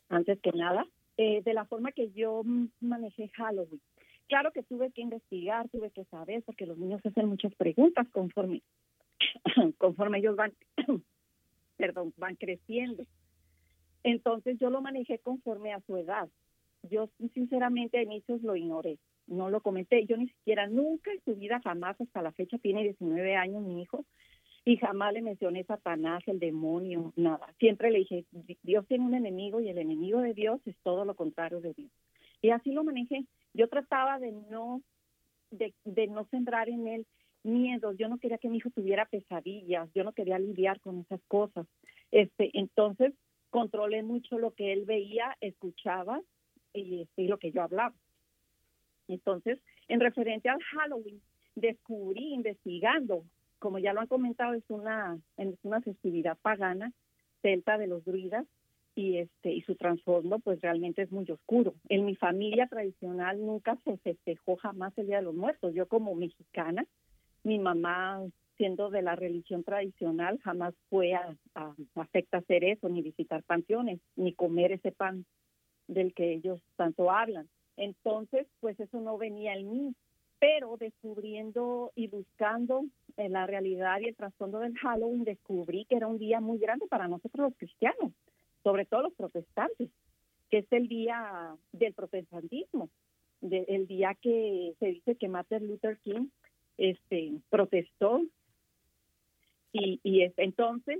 [0.09, 2.43] antes que nada, eh, de la forma que yo
[2.81, 3.81] manejé Halloween.
[4.29, 8.63] Claro que tuve que investigar, tuve que saber, porque los niños hacen muchas preguntas conforme,
[9.79, 10.53] conforme ellos van,
[11.77, 13.05] perdón, van creciendo.
[14.05, 16.29] Entonces yo lo manejé conforme a su edad.
[16.85, 20.05] Yo sinceramente a inicios lo ignoré no lo comenté.
[20.07, 23.83] Yo ni siquiera, nunca en su vida, jamás hasta la fecha, tiene 19 años mi
[23.83, 24.05] hijo,
[24.65, 27.55] y jamás le mencioné Satanás, el demonio, nada.
[27.59, 28.27] Siempre le dije,
[28.63, 31.91] Dios tiene un enemigo y el enemigo de Dios es todo lo contrario de Dios.
[32.43, 33.25] Y así lo manejé.
[33.55, 34.83] Yo trataba de no,
[35.51, 37.07] de, de no centrar en él
[37.45, 37.97] miedos.
[37.97, 39.89] Yo no quería que mi hijo tuviera pesadillas.
[39.95, 41.67] Yo no quería lidiar con esas cosas.
[42.11, 43.15] Este, entonces
[43.51, 46.21] controlé mucho lo que él veía, escuchaba
[46.75, 47.95] y, este, y lo que yo hablaba.
[49.09, 51.21] Entonces, en referente al Halloween,
[51.55, 53.25] descubrí investigando
[53.59, 56.93] como ya lo han comentado, es una, es una festividad pagana,
[57.43, 58.47] celta de los druidas,
[58.95, 61.75] y este y su trasfondo pues realmente es muy oscuro.
[61.89, 65.73] En mi familia tradicional nunca se festejó jamás el Día de los Muertos.
[65.73, 66.85] Yo como mexicana,
[67.45, 68.21] mi mamá
[68.57, 74.01] siendo de la religión tradicional jamás fue a, a, afecta hacer eso, ni visitar panteones,
[74.17, 75.25] ni comer ese pan
[75.87, 77.49] del que ellos tanto hablan.
[77.79, 79.95] Entonces, pues eso no venía en mí,
[80.39, 82.85] pero descubriendo y buscando
[83.17, 87.09] la realidad y el trasfondo del Halloween, descubrí que era un día muy grande para
[87.09, 88.13] nosotros los cristianos
[88.63, 89.91] sobre todo los protestantes,
[90.51, 92.91] que es el día del protestantismo,
[93.41, 96.29] el día que se dice que Martin Luther King
[96.77, 98.21] este, protestó.
[99.73, 100.99] Y, y es, entonces,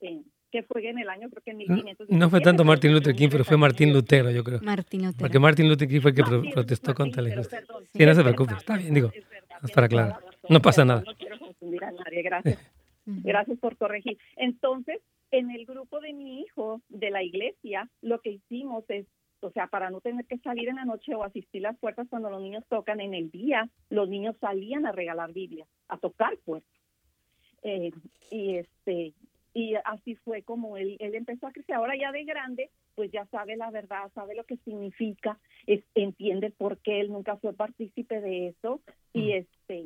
[0.00, 0.22] eh,
[0.56, 2.08] que fue en el año, creo que en 1500.
[2.08, 4.60] No, fue tanto Martin Luther King, pero fue Martín Lutero, yo creo.
[4.62, 5.18] Martín Lutero.
[5.18, 7.66] Porque Martin Luther King fue el que protestó contra la injusticia.
[7.92, 9.10] Sí, no se preocupe, está bien, digo,
[9.62, 10.20] es para aclarar.
[10.48, 11.02] No pasa nada.
[11.04, 12.58] No quiero confundir a nadie, gracias.
[13.06, 14.18] Gracias por corregir.
[14.34, 15.00] Entonces,
[15.30, 19.06] en el grupo de mi hijo de la iglesia, lo que hicimos es,
[19.38, 22.30] o sea, para no tener que salir en la noche o asistir las puertas cuando
[22.30, 26.80] los niños tocan en el día, los niños salían a regalar Biblia, a tocar puertas.
[27.62, 27.92] Eh,
[28.32, 29.14] y este
[29.56, 31.76] y así fue como él, él empezó a crecer.
[31.76, 36.50] Ahora ya de grande, pues ya sabe la verdad, sabe lo que significa, es, entiende
[36.50, 38.82] por qué él nunca fue partícipe de eso
[39.14, 39.82] y este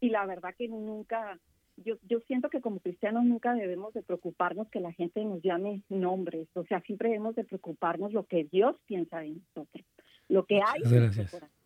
[0.00, 1.38] y la verdad que nunca
[1.76, 5.82] yo, yo siento que como cristianos nunca debemos de preocuparnos que la gente nos llame
[5.88, 9.84] nombres, o sea, siempre debemos de preocuparnos lo que Dios piensa de nosotros,
[10.28, 11.57] lo que hay en nuestro corazón.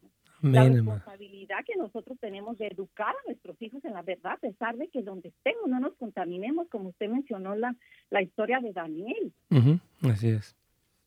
[0.43, 4.77] La responsabilidad que nosotros tenemos de educar a nuestros hijos en la verdad, a pesar
[4.77, 7.75] de que donde estemos no nos contaminemos, como usted mencionó la,
[8.11, 9.33] la historia de Daniel.
[10.03, 10.57] Así es.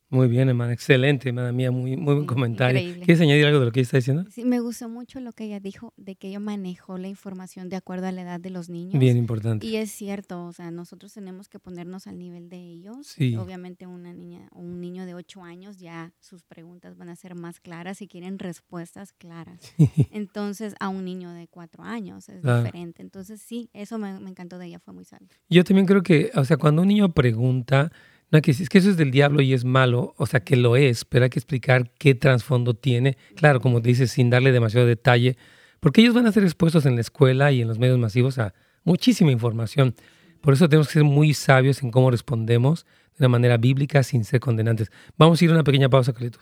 [0.10, 0.72] Muy bien, hermana.
[0.72, 1.72] Excelente, hermana mía.
[1.72, 2.96] Muy, muy buen comentario.
[2.98, 4.26] ¿Quieres añadir algo de lo que ella está diciendo?
[4.32, 7.76] Sí, me gustó mucho lo que ella dijo de que ella manejó la información de
[7.76, 9.00] acuerdo a la edad de los niños.
[9.00, 9.66] Bien importante.
[9.66, 13.08] Y es cierto, o sea, nosotros tenemos que ponernos al nivel de ellos.
[13.08, 13.36] Sí.
[13.36, 17.34] Obviamente una niña o un niño de 8 años ya sus preguntas van a ser
[17.34, 19.60] más claras y quieren respuestas claras.
[20.12, 23.02] Entonces, a un niño de 4 años es diferente.
[23.02, 25.28] Entonces, sí, eso me, me encantó de ella, fue muy sabio.
[25.50, 27.92] Yo también creo que, o sea, cuando un niño pregunta
[28.32, 30.76] no, que es que eso es del diablo y es malo, o sea que lo
[30.76, 33.18] es, pero hay que explicar qué trasfondo tiene.
[33.36, 35.38] Claro, como dices, sin darle demasiado detalle,
[35.80, 38.54] porque ellos van a ser expuestos en la escuela y en los medios masivos a
[38.84, 39.96] muchísima información.
[40.42, 42.86] Por eso tenemos que ser muy sabios en cómo respondemos
[43.18, 44.92] de una manera bíblica sin ser condenantes.
[45.18, 46.42] Vamos a ir a una pequeña pausa, Carlitos.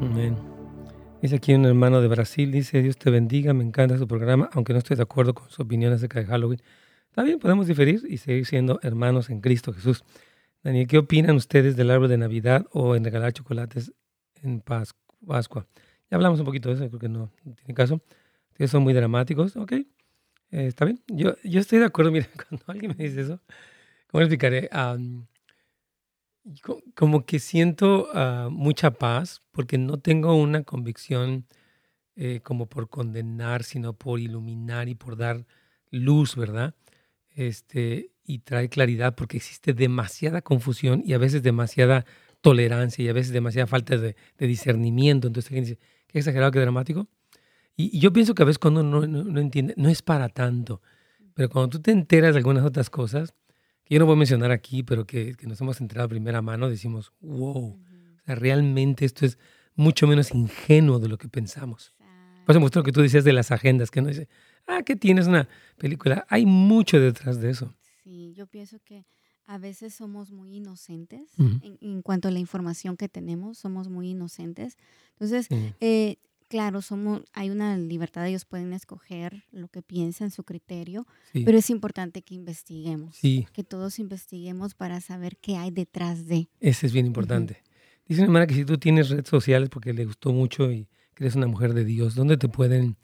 [0.00, 0.51] Amén.
[1.22, 4.72] Dice aquí un hermano de Brasil, dice, Dios te bendiga, me encanta su programa, aunque
[4.72, 6.60] no estoy de acuerdo con su opinión acerca de Halloween.
[7.10, 10.02] Está bien, podemos diferir y seguir siendo hermanos en Cristo Jesús.
[10.64, 13.92] Daniel, ¿qué opinan ustedes del árbol de Navidad o en regalar chocolates
[14.42, 15.68] en Pascua?
[16.10, 18.00] Ya hablamos un poquito de eso, creo que no, tiene caso.
[18.50, 19.86] Ustedes son muy dramáticos, ok, eh,
[20.50, 21.04] está bien.
[21.06, 23.40] Yo, yo estoy de acuerdo, mira, cuando alguien me dice eso,
[24.08, 24.68] ¿cómo explicaré?
[26.94, 31.46] Como que siento ah, mucha paz porque no tengo una convicción
[32.16, 35.46] eh, como por condenar, sino por iluminar y por dar
[35.90, 36.74] luz, ¿verdad?
[37.30, 42.04] Este, y trae claridad porque existe demasiada confusión y a veces demasiada
[42.40, 45.28] tolerancia y a veces demasiada falta de, discernimiento.
[45.28, 45.78] Entonces alguien dice,
[46.08, 47.08] qué exagerado, qué dramático.
[47.76, 50.82] Y, yo pienso que a veces cuando no, no entiende, no es para tanto.
[51.34, 53.34] Pero cuando tú te enteras de algunas otras cosas,
[53.92, 57.12] yo no voy a mencionar aquí, pero que, nos hemos enterado a primera mano, decimos,
[57.20, 59.38] wow, o sea, realmente esto es
[59.74, 61.94] mucho menos ingenuo de lo que pensamos.
[62.46, 64.28] Por eso me lo que tú decías de las agendas, que no dice,
[64.66, 66.26] ah, que tienes una película.
[66.28, 67.74] Hay mucho detrás de eso.
[68.02, 69.04] Sí, yo pienso que
[69.46, 74.76] a veces somos muy inocentes en, cuanto a la información que tenemos, somos muy inocentes.
[75.12, 75.48] Entonces,
[75.80, 76.16] eh,
[76.52, 81.70] claro, somos, hay una libertad, ellos pueden escoger lo que piensan, su criterio, pero es
[81.70, 86.50] importante que investiguemos, que todos investiguemos para saber qué hay detrás de.
[86.60, 87.62] Ese es bien importante.
[88.06, 91.24] Dice una hermana que si tú tienes redes sociales porque le gustó mucho y que
[91.24, 92.98] eres una mujer de Dios, ¿dónde te pueden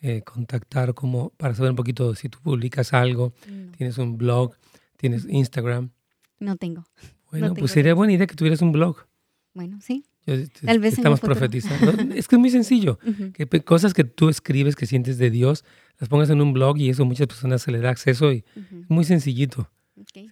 [0.00, 3.32] eh, contactar como para saber un poquito si tú publicas algo?
[3.76, 4.56] ¿Tienes un blog?
[4.96, 5.92] ¿Tienes Instagram?
[6.40, 6.84] No tengo.
[7.30, 9.06] Bueno, pues sería buena idea que tuvieras un blog.
[9.54, 10.04] Bueno, sí.
[10.64, 11.90] Tal vez estamos profetizando.
[12.14, 12.98] es que es muy sencillo.
[13.34, 15.64] que cosas que tú escribes que sientes de Dios,
[15.98, 18.90] las pongas en un blog y eso muchas personas se le da acceso y es
[18.90, 19.68] muy sencillito.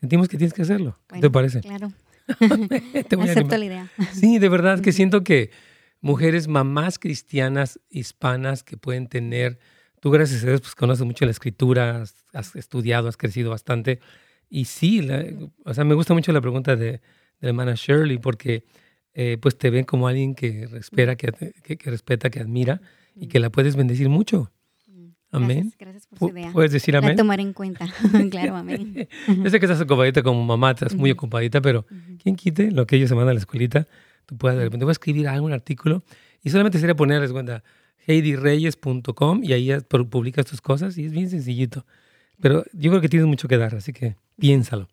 [0.01, 0.99] Sentimos que tienes que hacerlo.
[1.09, 1.61] ¿Qué te parece?
[1.61, 1.93] Claro.
[3.21, 3.91] Acepto la idea.
[4.13, 5.51] Sí, de verdad que siento que
[6.01, 9.59] mujeres, mamás cristianas hispanas que pueden tener,
[10.01, 14.01] tú gracias a Dios pues conoces mucho la escritura, has, estudiado, has crecido bastante.
[14.49, 15.07] Y sí,
[15.65, 17.01] o sea, me gusta mucho la pregunta de, de
[17.41, 18.65] la hermana Shirley porque
[19.15, 22.81] eh, pues te ven como alguien que respeta, que, que, respeta, que admira
[23.15, 24.51] y que la puedes bendecir mucho.
[25.33, 25.73] Amén.
[25.79, 26.53] Gracias, por su idea.
[26.53, 27.11] Puedes decir amén.
[27.11, 27.87] La tomar en cuenta.
[28.31, 29.09] claro, amén.
[29.29, 31.87] Yo sé que estás ocupadita como mamá, estás muy ocupadita, pero
[32.23, 33.87] ¿quién quite lo que ellos se mandan a la escuelita?
[34.27, 36.03] Tú puedes de repente voy a escribir algún artículo
[36.43, 37.63] y solamente sería ponerles cuenta
[38.07, 39.73] heidyreyes.com y ahí
[40.11, 41.87] publicas tus cosas y es bien sencillito.
[42.41, 44.89] Pero yo creo que tienes mucho que dar, así que piénsalo.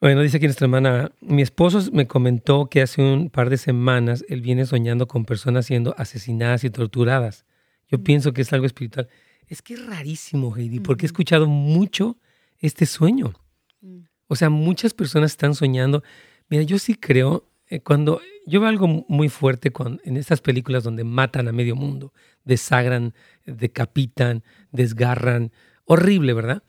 [0.00, 4.24] Bueno, dice aquí nuestra hermana, mi esposo me comentó que hace un par de semanas
[4.28, 7.46] él viene soñando con personas siendo asesinadas y torturadas.
[7.88, 9.08] Yo pienso que es algo espiritual.
[9.46, 12.18] Es que es rarísimo, Heidi, porque he escuchado mucho
[12.58, 13.32] este sueño.
[13.80, 14.00] Mm.
[14.26, 16.02] O sea, muchas personas están soñando.
[16.48, 20.84] Mira, yo sí creo, eh, cuando yo veo algo muy fuerte con, en estas películas
[20.84, 22.12] donde matan a medio mundo,
[22.44, 23.14] desagran,
[23.46, 25.52] decapitan, desgarran,
[25.84, 26.62] horrible, ¿verdad?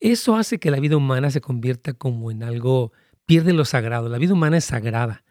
[0.00, 2.92] Eso hace que la vida humana se convierta como en algo,
[3.26, 4.08] pierde lo sagrado.
[4.08, 5.24] La vida humana es sagrada.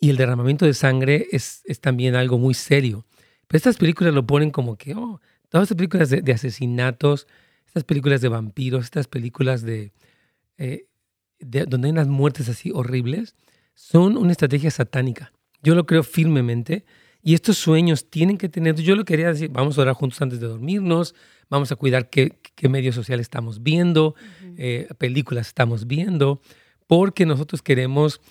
[0.00, 3.04] Y el derramamiento de sangre es, es, también algo muy serio.
[3.46, 7.26] Pero estas películas lo ponen como que, oh, todas estas películas de, asesinatos,
[7.66, 9.92] estas películas de vampiros, estas películas de,
[10.56, 10.86] eh,
[11.38, 13.34] de, donde hay unas muertes así horribles,
[13.74, 15.32] son una estrategia satánica.
[15.62, 16.84] Yo lo creo firmemente.
[17.28, 20.40] Y estos sueños tienen que tener, yo lo quería decir, vamos a orar juntos antes
[20.40, 21.14] de dormirnos,
[21.50, 24.14] vamos a cuidar qué, qué medios sociales estamos viendo,
[24.56, 26.40] eh, películas estamos viendo,
[26.86, 28.22] porque nosotros queremos,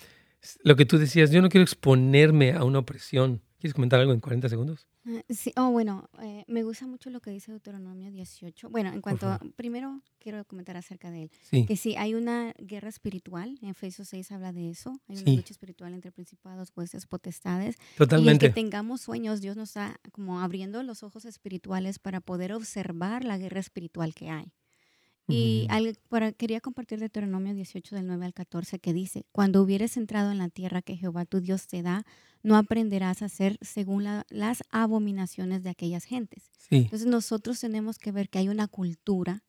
[0.64, 3.40] lo que tú decías, yo no quiero exponerme a una opresión.
[3.58, 4.86] ¿Quieres comentar algo en 40 segundos?
[5.04, 8.70] Ah, sí, oh, bueno, eh, me gusta mucho lo que dice Deuteronomio 18.
[8.70, 11.66] Bueno, en cuanto, a, primero quiero comentar acerca de él.
[11.66, 15.52] Que sí, hay una guerra espiritual, en Efesios 6 habla de eso, hay una lucha
[15.52, 17.76] espiritual entre principados, jueces, potestades.
[17.96, 18.46] Totalmente.
[18.46, 22.52] Y el que tengamos sueños, Dios nos está como abriendo los ojos espirituales para poder
[22.52, 24.52] observar la guerra espiritual que hay.
[25.28, 25.68] Y
[26.08, 30.38] para, quería compartir Deuteronomio 18 del 9 al 14 que dice, cuando hubieres entrado en
[30.38, 32.04] la tierra que Jehová tu Dios te da,
[32.42, 36.50] no aprenderás a hacer según las abominaciones de aquellas gentes.
[36.70, 39.42] Entonces nosotros tenemos que ver que hay una cultura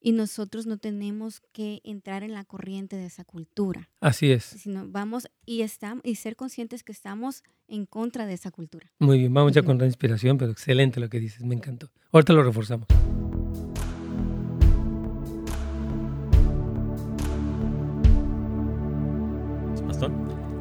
[0.00, 3.90] y nosotros no tenemos que entrar en la corriente de esa cultura.
[4.00, 4.44] Así es.
[4.44, 8.90] Sino vamos y, estamos, y ser conscientes que estamos en contra de esa cultura.
[8.98, 11.90] Muy bien, vamos ya con la inspiración, pero excelente lo que dices, me encantó.
[12.12, 12.88] Ahorita lo reforzamos.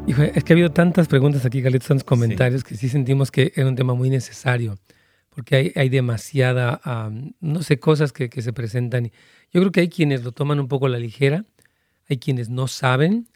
[0.08, 3.68] Es que ha habido tantas preguntas aquí, Carlitos, tantos comentarios que sí sentimos que era
[3.68, 4.78] un tema muy necesario,
[5.30, 6.82] porque hay, hay demasiada,
[7.40, 9.12] no sé, cosas que, que, se presentan.
[9.52, 11.46] Yo creo que hay quienes lo toman un poco a la ligera,
[12.10, 13.28] hay quienes no saben,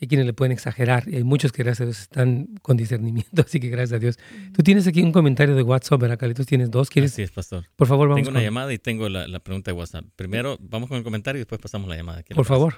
[0.00, 3.42] hay quienes le pueden exagerar, y hay muchos que gracias a Dios están con discernimiento,
[3.46, 4.18] así que gracias a Dios.
[4.54, 6.46] Tú tienes aquí un comentario de WhatsApp, ¿verdad, Carlitos?
[6.46, 7.12] Tienes dos, ¿quieres?
[7.12, 7.66] Sí, es, pastor.
[7.76, 10.06] Por favor, vamos Tengo una llamada y tengo la, la, pregunta de WhatsApp.
[10.16, 12.24] Primero, vamos con el comentario y después pasamos la llamada.
[12.34, 12.74] Por favor.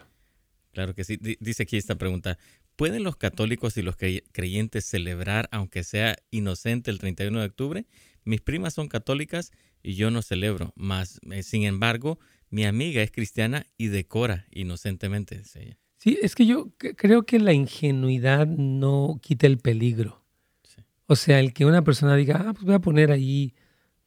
[0.75, 1.19] Claro que sí.
[1.41, 2.37] Dice aquí esta pregunta.
[2.77, 7.87] ¿Pueden los católicos y los creyentes celebrar, aunque sea inocente, el 31 de octubre?
[8.25, 9.53] Mis primas son católicas
[9.83, 12.19] y yo no celebro, más, eh, sin embargo,
[12.51, 15.43] mi amiga es cristiana y decora inocentemente,
[15.99, 20.23] Sí, es que yo creo que la ingenuidad no quita el peligro.
[21.07, 23.55] O sea, el que una persona diga, ah, pues voy a poner ahí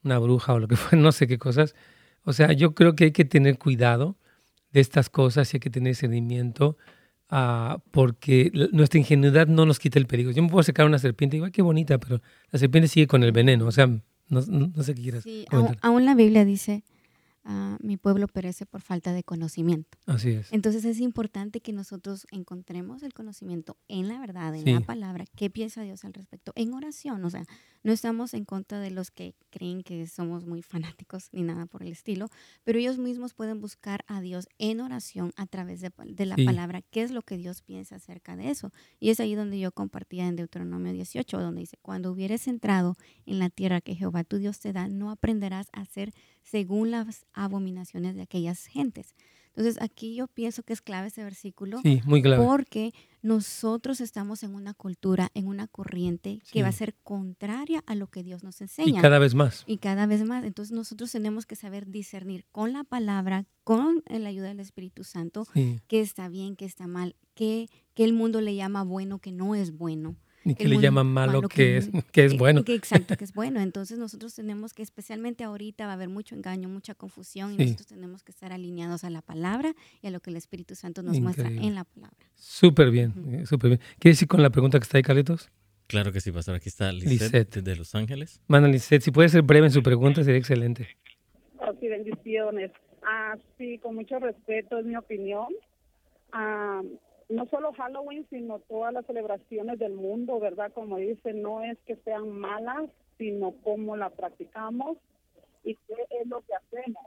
[0.03, 1.75] una bruja o lo que fuera, no sé qué cosas.
[2.23, 4.17] O sea, yo creo que hay que tener cuidado
[4.71, 6.77] de estas cosas y hay que tener seguimiento
[7.31, 10.31] uh, porque nuestra ingenuidad no nos quita el peligro.
[10.31, 12.21] Yo me puedo sacar una serpiente y digo, qué bonita, pero
[12.51, 13.65] la serpiente sigue con el veneno.
[13.65, 15.45] O sea, no, no, sé qué quieras sí,
[15.81, 16.83] aún, la Biblia dice
[17.49, 19.97] Ah, mi pueblo perece por falta de conocimiento.
[20.05, 20.51] Así es.
[20.51, 25.49] Entonces es importante que nosotros encontremos el conocimiento en la verdad, en la palabra, qué
[25.49, 27.23] piensa Dios al respecto, en oración.
[27.23, 27.45] O sea,
[27.83, 31.83] no estamos en contra de los que creen que somos muy fanáticos ni nada por
[31.83, 32.27] el estilo,
[32.65, 37.03] pero ellos mismos pueden buscar a Dios en oración a través de, la palabra, qué
[37.03, 38.73] es lo que Dios piensa acerca de eso.
[38.99, 43.39] Y es ahí donde yo compartía en Deuteronomio 18, donde dice, cuando hubieres entrado en
[43.39, 46.13] la tierra que Jehová tu Dios te da, no aprenderás a hacer
[46.49, 49.13] según las abominaciones de aquellas gentes.
[49.49, 51.79] Entonces aquí yo pienso que es clave ese versículo.
[51.81, 52.45] Sí, muy clave.
[52.45, 52.93] Porque
[53.23, 58.05] nosotros estamos en una cultura, en una corriente que va a ser contraria a lo
[58.05, 58.99] que Dios nos enseña.
[58.99, 59.63] Y cada vez más.
[59.65, 60.45] Y cada vez más.
[60.45, 65.47] Entonces nosotros tenemos que saber discernir con la palabra, con la ayuda del Espíritu Santo,
[65.53, 69.55] qué está bien, qué está mal, qué, qué el mundo le llama bueno, que no
[69.55, 70.15] es bueno.
[70.51, 72.63] Y que le llaman malo, que, es, que es bueno.
[72.65, 73.59] exacto, que es bueno.
[73.59, 77.87] Entonces nosotros tenemos que, especialmente ahorita, va a haber mucho engaño, mucha confusión y nosotros
[77.87, 81.19] tenemos que estar alineados a la palabra y a lo que el Espíritu Santo nos
[81.19, 82.17] muestra en la palabra.
[82.35, 83.81] Súper bien, eh, súper bien.
[83.99, 85.49] ¿Quieres decir con la pregunta que está ahí, Carlitos?
[85.87, 86.55] Claro que sí, pastor.
[86.55, 88.41] Aquí está Lisette, de Los Ángeles.
[88.47, 90.87] Mana Lisette, si puede ser breve en su pregunta, sería excelente.
[91.59, 92.71] Oh, sí, bendiciones.
[93.03, 95.47] Ah, sí, con mucho respeto, es mi opinión.
[96.33, 96.81] Ah,
[97.29, 100.71] no solo Halloween, sino todas las celebraciones del mundo, ¿verdad?
[100.73, 104.97] Como dice, no es que sean malas, sino cómo la practicamos
[105.63, 107.03] y qué es lo que hacemos.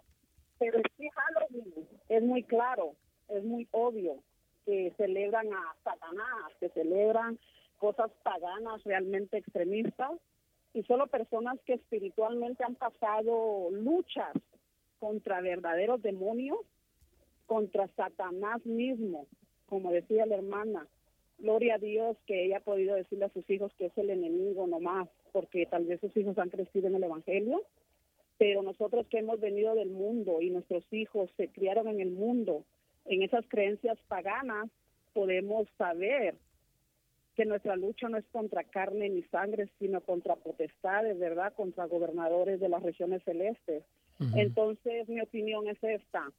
[0.59, 2.95] Pero sí Halloween es muy claro,
[3.29, 4.23] es muy obvio
[4.67, 7.39] que celebran a Satanás, que celebran
[7.79, 10.13] cosas paganas realmente extremistas
[10.75, 14.33] y solo personas que espiritualmente han pasado luchas
[14.99, 16.59] contra verdaderos demonios,
[17.47, 19.27] contra Satanás mismo,
[19.71, 20.87] como decía la hermana.
[21.39, 24.67] Gloria a Dios que ella ha podido decirle a sus hijos que es el enemigo
[24.67, 27.63] nomás, porque tal vez sus hijos han crecido en el Evangelio,
[28.37, 32.65] pero nosotros que hemos venido del mundo y nuestros hijos se criaron en el mundo,
[33.07, 34.69] en esas creencias paganas,
[35.15, 36.35] podemos saber
[37.37, 41.55] que nuestra lucha no es contra carne ni sangre, sino contra potestades, ¿verdad?
[41.55, 43.85] Contra gobernadores de las regiones celestes.
[44.35, 46.31] Entonces, mi opinión es esta.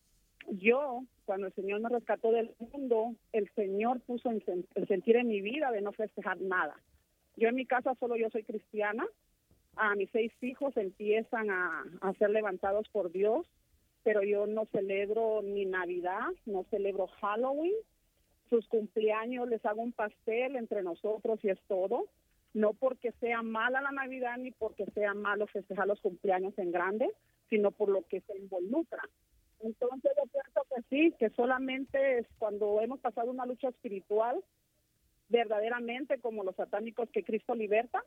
[0.50, 5.42] Yo, cuando el Señor me rescató del mundo, el Señor puso el sentir en mi
[5.42, 6.76] vida de no festejar nada.
[7.38, 9.06] Yo en mi casa solo yo soy cristiana.
[9.76, 13.48] A mis seis hijos empiezan a, a ser levantados por Dios,
[14.04, 17.74] pero yo no celebro ni Navidad, no celebro Halloween,
[18.50, 22.08] sus cumpleaños, les hago un pastel entre nosotros y es todo.
[22.54, 27.10] No porque sea mala la Navidad ni porque sea malo festejar los cumpleaños en grande,
[27.50, 29.02] sino por lo que se involucra.
[29.64, 34.44] Entonces yo pienso que sí, que solamente es cuando hemos pasado una lucha espiritual,
[35.30, 38.04] verdaderamente como los satánicos que Cristo liberta,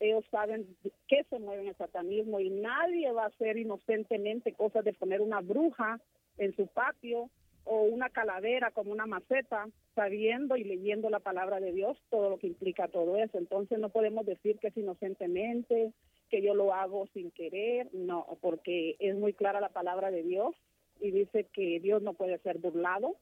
[0.00, 0.66] ellos saben
[1.06, 5.20] qué se mueve en el satanismo y nadie va a hacer inocentemente cosas de poner
[5.20, 6.00] una bruja
[6.38, 7.30] en su patio
[7.64, 12.38] o una calavera como una maceta, sabiendo y leyendo la palabra de Dios, todo lo
[12.38, 13.38] que implica todo eso.
[13.38, 15.92] Entonces no podemos decir que es inocentemente,
[16.28, 20.56] que yo lo hago sin querer, no, porque es muy clara la palabra de Dios
[21.00, 23.16] y dice que Dios no puede ser burlado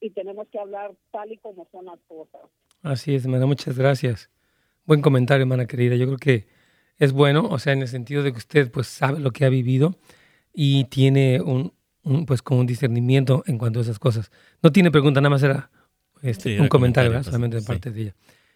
[0.00, 2.40] y tenemos que hablar tal y como son las cosas.
[2.82, 4.30] Así es, hermana, muchas gracias.
[4.86, 5.96] Buen comentario, hermana querida.
[5.96, 6.46] Yo creo que
[6.98, 9.48] es bueno, o sea, en el sentido de que usted pues sabe lo que ha
[9.48, 9.96] vivido
[10.52, 11.72] y tiene un,
[12.26, 14.30] pues con un discernimiento en cuanto a esas cosas.
[14.62, 15.70] No tiene pregunta, nada más era
[16.22, 18.14] este, un comentario, pues, solamente de parte de ella.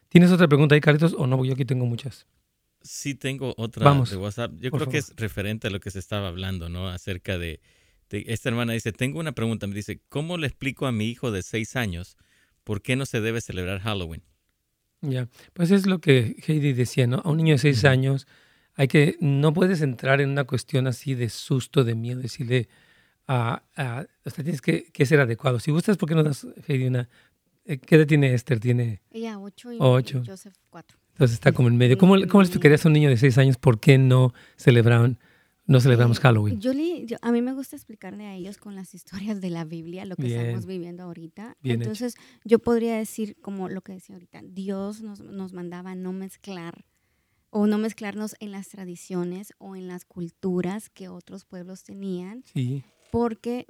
[0.09, 1.45] ¿Tienes otra pregunta ahí, Carlitos, o no?
[1.45, 2.27] Yo aquí tengo muchas.
[2.83, 4.53] Sí, tengo otra de WhatsApp.
[4.59, 6.89] Yo creo que es referente a lo que se estaba hablando, ¿no?
[6.89, 7.61] Acerca de,
[8.11, 9.67] Esta hermana dice, tengo una pregunta.
[9.67, 12.17] Me dice, ¿cómo le explico a mi hijo de seis años
[12.63, 14.23] por qué no se debe celebrar Halloween?
[15.01, 17.21] Ya, pues es lo que Heidi decía, ¿no?
[17.25, 18.27] A un niño de seis años
[18.75, 22.69] hay que, no puedes entrar en una cuestión así de susto, de miedo, decirle,
[23.27, 23.63] a,
[24.25, 25.61] o sea, tienes que, que, ser adecuado.
[25.61, 27.09] Si gustas, ¿por qué no das, Heidi, una...
[27.67, 28.61] Eh, ¿Qué edad tiene Esther?
[28.61, 29.01] Tiene...
[29.11, 30.23] Ella ocho y ocho.
[30.27, 30.99] Joseph cuatro.
[31.13, 31.97] Entonces está como en medio.
[31.97, 35.19] ¿Cómo, cómo le explicarías a un niño de seis años por qué no celebraban,
[35.67, 36.61] no celebramos Halloween?
[36.61, 40.05] Yo, le, a mí me gusta explicarle a ellos con las historias de la Biblia
[40.05, 41.57] lo que estamos viviendo ahorita.
[41.63, 46.85] Entonces yo podría decir, como lo que decía ahorita, Dios nos, nos mandaba no mezclar
[47.51, 52.43] o no mezclarnos en las tradiciones o en las culturas que otros pueblos tenían.
[52.53, 52.83] Sí
[53.15, 53.69] porque,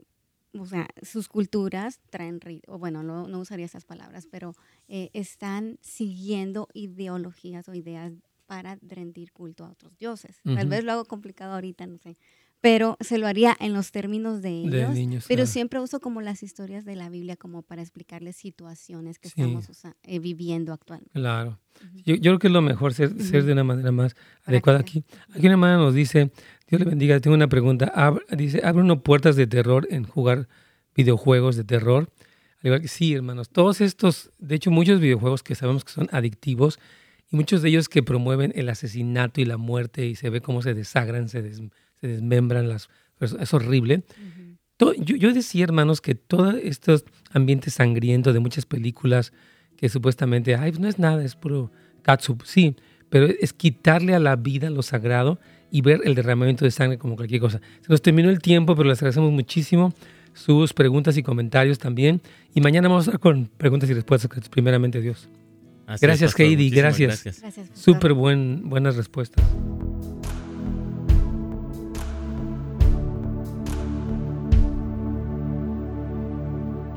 [0.59, 4.55] o sea, sus culturas traen, o bueno, no, no usaría esas palabras, pero
[4.89, 8.15] eh, están siguiendo ideologías o ideas
[8.47, 10.41] para rendir culto a otros dioses.
[10.45, 12.17] Tal vez lo hago complicado ahorita, no sé.
[12.61, 15.27] Pero se lo haría en los términos de ellos.
[15.29, 19.69] pero siempre uso como las historias de la Biblia como para explicarles situaciones que estamos
[20.03, 21.13] eh, viviendo actualmente.
[21.13, 21.59] Claro.
[22.07, 25.05] yo, creo que es lo mejor ser, ser de una manera más adecuada aquí.
[25.33, 26.31] Aquí una hermana nos dice,
[26.67, 27.21] Dios le bendiga.
[27.21, 27.93] Tengo una pregunta.
[28.31, 30.49] dice, ¿abre uno puertas de terror en jugar
[30.95, 32.09] videojuegos de terror?
[32.61, 33.51] Al igual que sí, hermanos.
[33.51, 36.79] Todos estos, de hecho, muchos videojuegos que sabemos que son adictivos
[37.35, 40.63] y muchos de ellos que promueven el asesinato y la muerte y se ve cómo
[40.63, 41.43] se desagran, se,
[42.01, 44.05] desmembran las Es horrible.
[44.79, 49.33] yo, decía, hermanos, que todos estos ambientes sangrientos de muchas películas
[49.77, 51.73] que supuestamente, ay, pues no es nada, es puro
[52.03, 52.45] katsup.
[52.45, 52.77] Sí,
[53.11, 55.41] pero es quitarle a la vida lo sagrado
[55.73, 57.61] y ver el derramamiento de sangre como cualquier cosa.
[57.81, 59.93] Se nos terminó el tiempo, pero les agradecemos muchísimo
[60.35, 62.21] sus preguntas y comentarios también.
[62.55, 65.29] Y mañana vamos a estar con preguntas y respuestas, primeramente Dios.
[66.01, 67.23] Gracias, Heidi, gracias.
[67.25, 67.71] gracias.
[67.75, 69.45] Súper buen, buenas respuestas.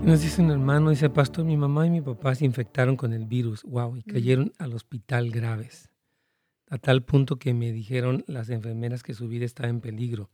[0.04, 3.26] Nos dice un hermano, dice, pastor, mi mamá y mi papá se infectaron con el
[3.26, 5.90] virus, wow, y cayeron al hospital graves
[6.70, 10.30] a tal punto que me dijeron las enfermeras que su vida estaba en peligro.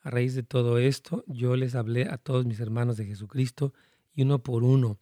[0.00, 3.72] A raíz de todo esto, yo les hablé a todos mis hermanos de Jesucristo
[4.12, 4.98] y uno por uno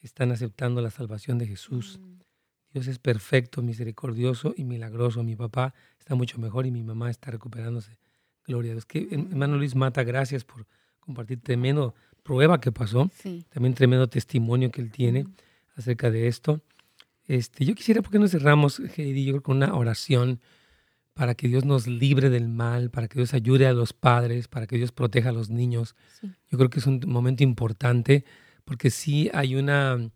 [0.00, 2.00] están aceptando la salvación de Jesús.
[2.72, 5.22] Dios es perfecto, misericordioso y milagroso.
[5.22, 7.98] Mi papá está mucho mejor y mi mamá está recuperándose.
[8.46, 8.86] Gloria a Dios.
[8.86, 9.32] Que, mm.
[9.32, 10.66] hermano Luis Mata, gracias por
[11.00, 13.10] compartir tremendo prueba que pasó,
[13.50, 15.24] también tremendo testimonio que él tiene.
[15.24, 15.34] Mm.
[15.76, 16.60] acerca de esto.
[17.26, 20.40] Este, yo quisiera, ¿por qué no cerramos, Heidi, yo con una oración
[21.14, 24.66] para que Dios nos libre del mal, para que Dios ayude a los padres, para
[24.66, 25.94] que Dios proteja a los niños?
[26.50, 28.24] Yo creo que es un momento importante
[28.64, 30.10] porque sí hay una,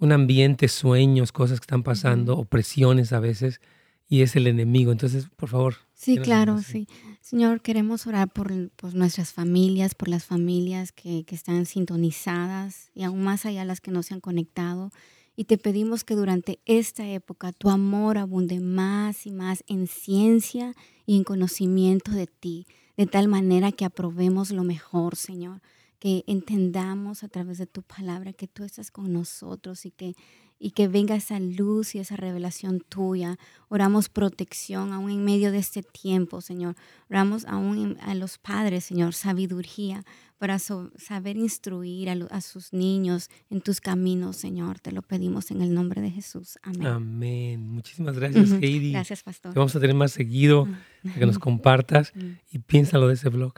[0.00, 3.60] un ambiente, sueños, cosas que están pasando, opresiones a veces,
[4.08, 4.90] y es el enemigo.
[4.90, 5.76] Entonces, por favor.
[5.94, 6.88] Sí, claro, sí.
[7.20, 8.50] Señor, queremos orar por,
[8.94, 13.90] nuestras familias, por las familias que, que, están sintonizadas y aún más allá las que
[13.90, 14.90] no se han conectado.
[15.36, 20.74] Y te pedimos que durante esta época tu amor abunde más y más en ciencia
[21.06, 25.60] y en conocimiento de ti, de tal manera que aprobemos lo mejor, Señor
[26.00, 30.16] que entendamos a través de tu palabra que tú estás con nosotros y que,
[30.58, 33.38] y que venga esa luz y esa revelación tuya.
[33.68, 36.74] Oramos protección aún en medio de este tiempo, Señor.
[37.10, 40.02] Oramos aún a los padres, Señor, sabiduría
[40.38, 44.80] para saber instruir a, sus niños en tus caminos, Señor.
[44.80, 46.58] Te lo pedimos en el nombre de Jesús.
[46.62, 46.86] Amén.
[46.86, 47.68] Amén.
[47.68, 48.92] Muchísimas gracias, Heidi.
[48.92, 49.52] Gracias, Pastor.
[49.52, 50.66] Te vamos a tener más seguido,
[51.14, 52.14] que nos compartas
[52.50, 53.52] y piénsalo de ese blog.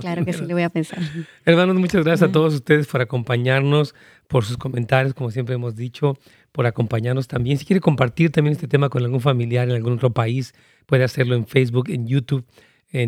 [0.00, 0.98] Claro que sí, le voy a pensar.
[1.44, 3.94] Hermanos, muchas gracias a todos ustedes por acompañarnos,
[4.28, 6.18] por sus comentarios, como siempre hemos dicho,
[6.52, 7.58] por acompañarnos también.
[7.58, 10.54] Si quiere compartir también este tema con algún familiar en algún otro país,
[10.86, 12.44] puede hacerlo en Facebook, en YouTube,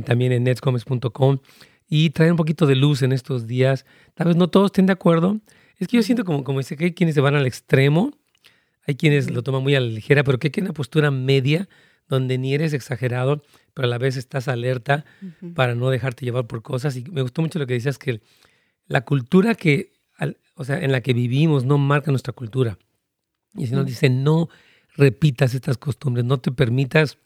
[0.04, 1.38] también en netscomes.com
[1.88, 3.84] y traer un poquito de luz en estos días.
[4.14, 5.40] Tal vez no todos estén de acuerdo.
[5.78, 8.12] Es que yo siento como, como dice que hay quienes se van al extremo,
[8.86, 11.68] hay quienes lo toman muy a la ligera, pero que hay una postura media
[12.08, 13.42] donde ni eres exagerado,
[13.74, 15.04] pero a la vez estás alerta
[15.54, 16.96] para no dejarte llevar por cosas.
[16.96, 18.20] Y me gustó mucho lo que decías, que
[18.86, 19.92] la cultura que,
[20.54, 22.78] o sea, en la que vivimos no marca nuestra cultura.
[23.54, 24.48] Y si nos dice, no
[24.94, 27.18] repitas estas costumbres, no te permitas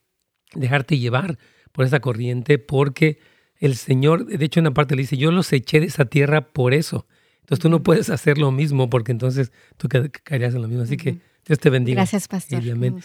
[0.55, 1.39] dejarte llevar
[1.73, 3.19] por esa corriente, porque
[3.59, 6.53] el Señor, de hecho, en una parte le dice, yo los eché de esa tierra
[6.53, 7.07] por eso.
[7.41, 9.89] Entonces tú no puedes hacer lo mismo, porque entonces tú
[10.25, 10.83] caerías en lo mismo.
[10.83, 11.97] Así que Dios te bendiga.
[11.97, 12.63] Gracias, pastor.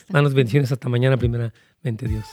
[0.10, 2.26] Manos bendiciones hasta mañana, primeramente Dios.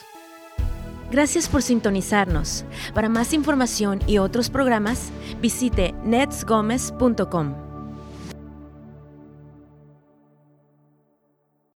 [1.11, 2.64] Gracias por sintonizarnos.
[2.94, 7.67] Para más información y otros programas, visite netsgomez.com.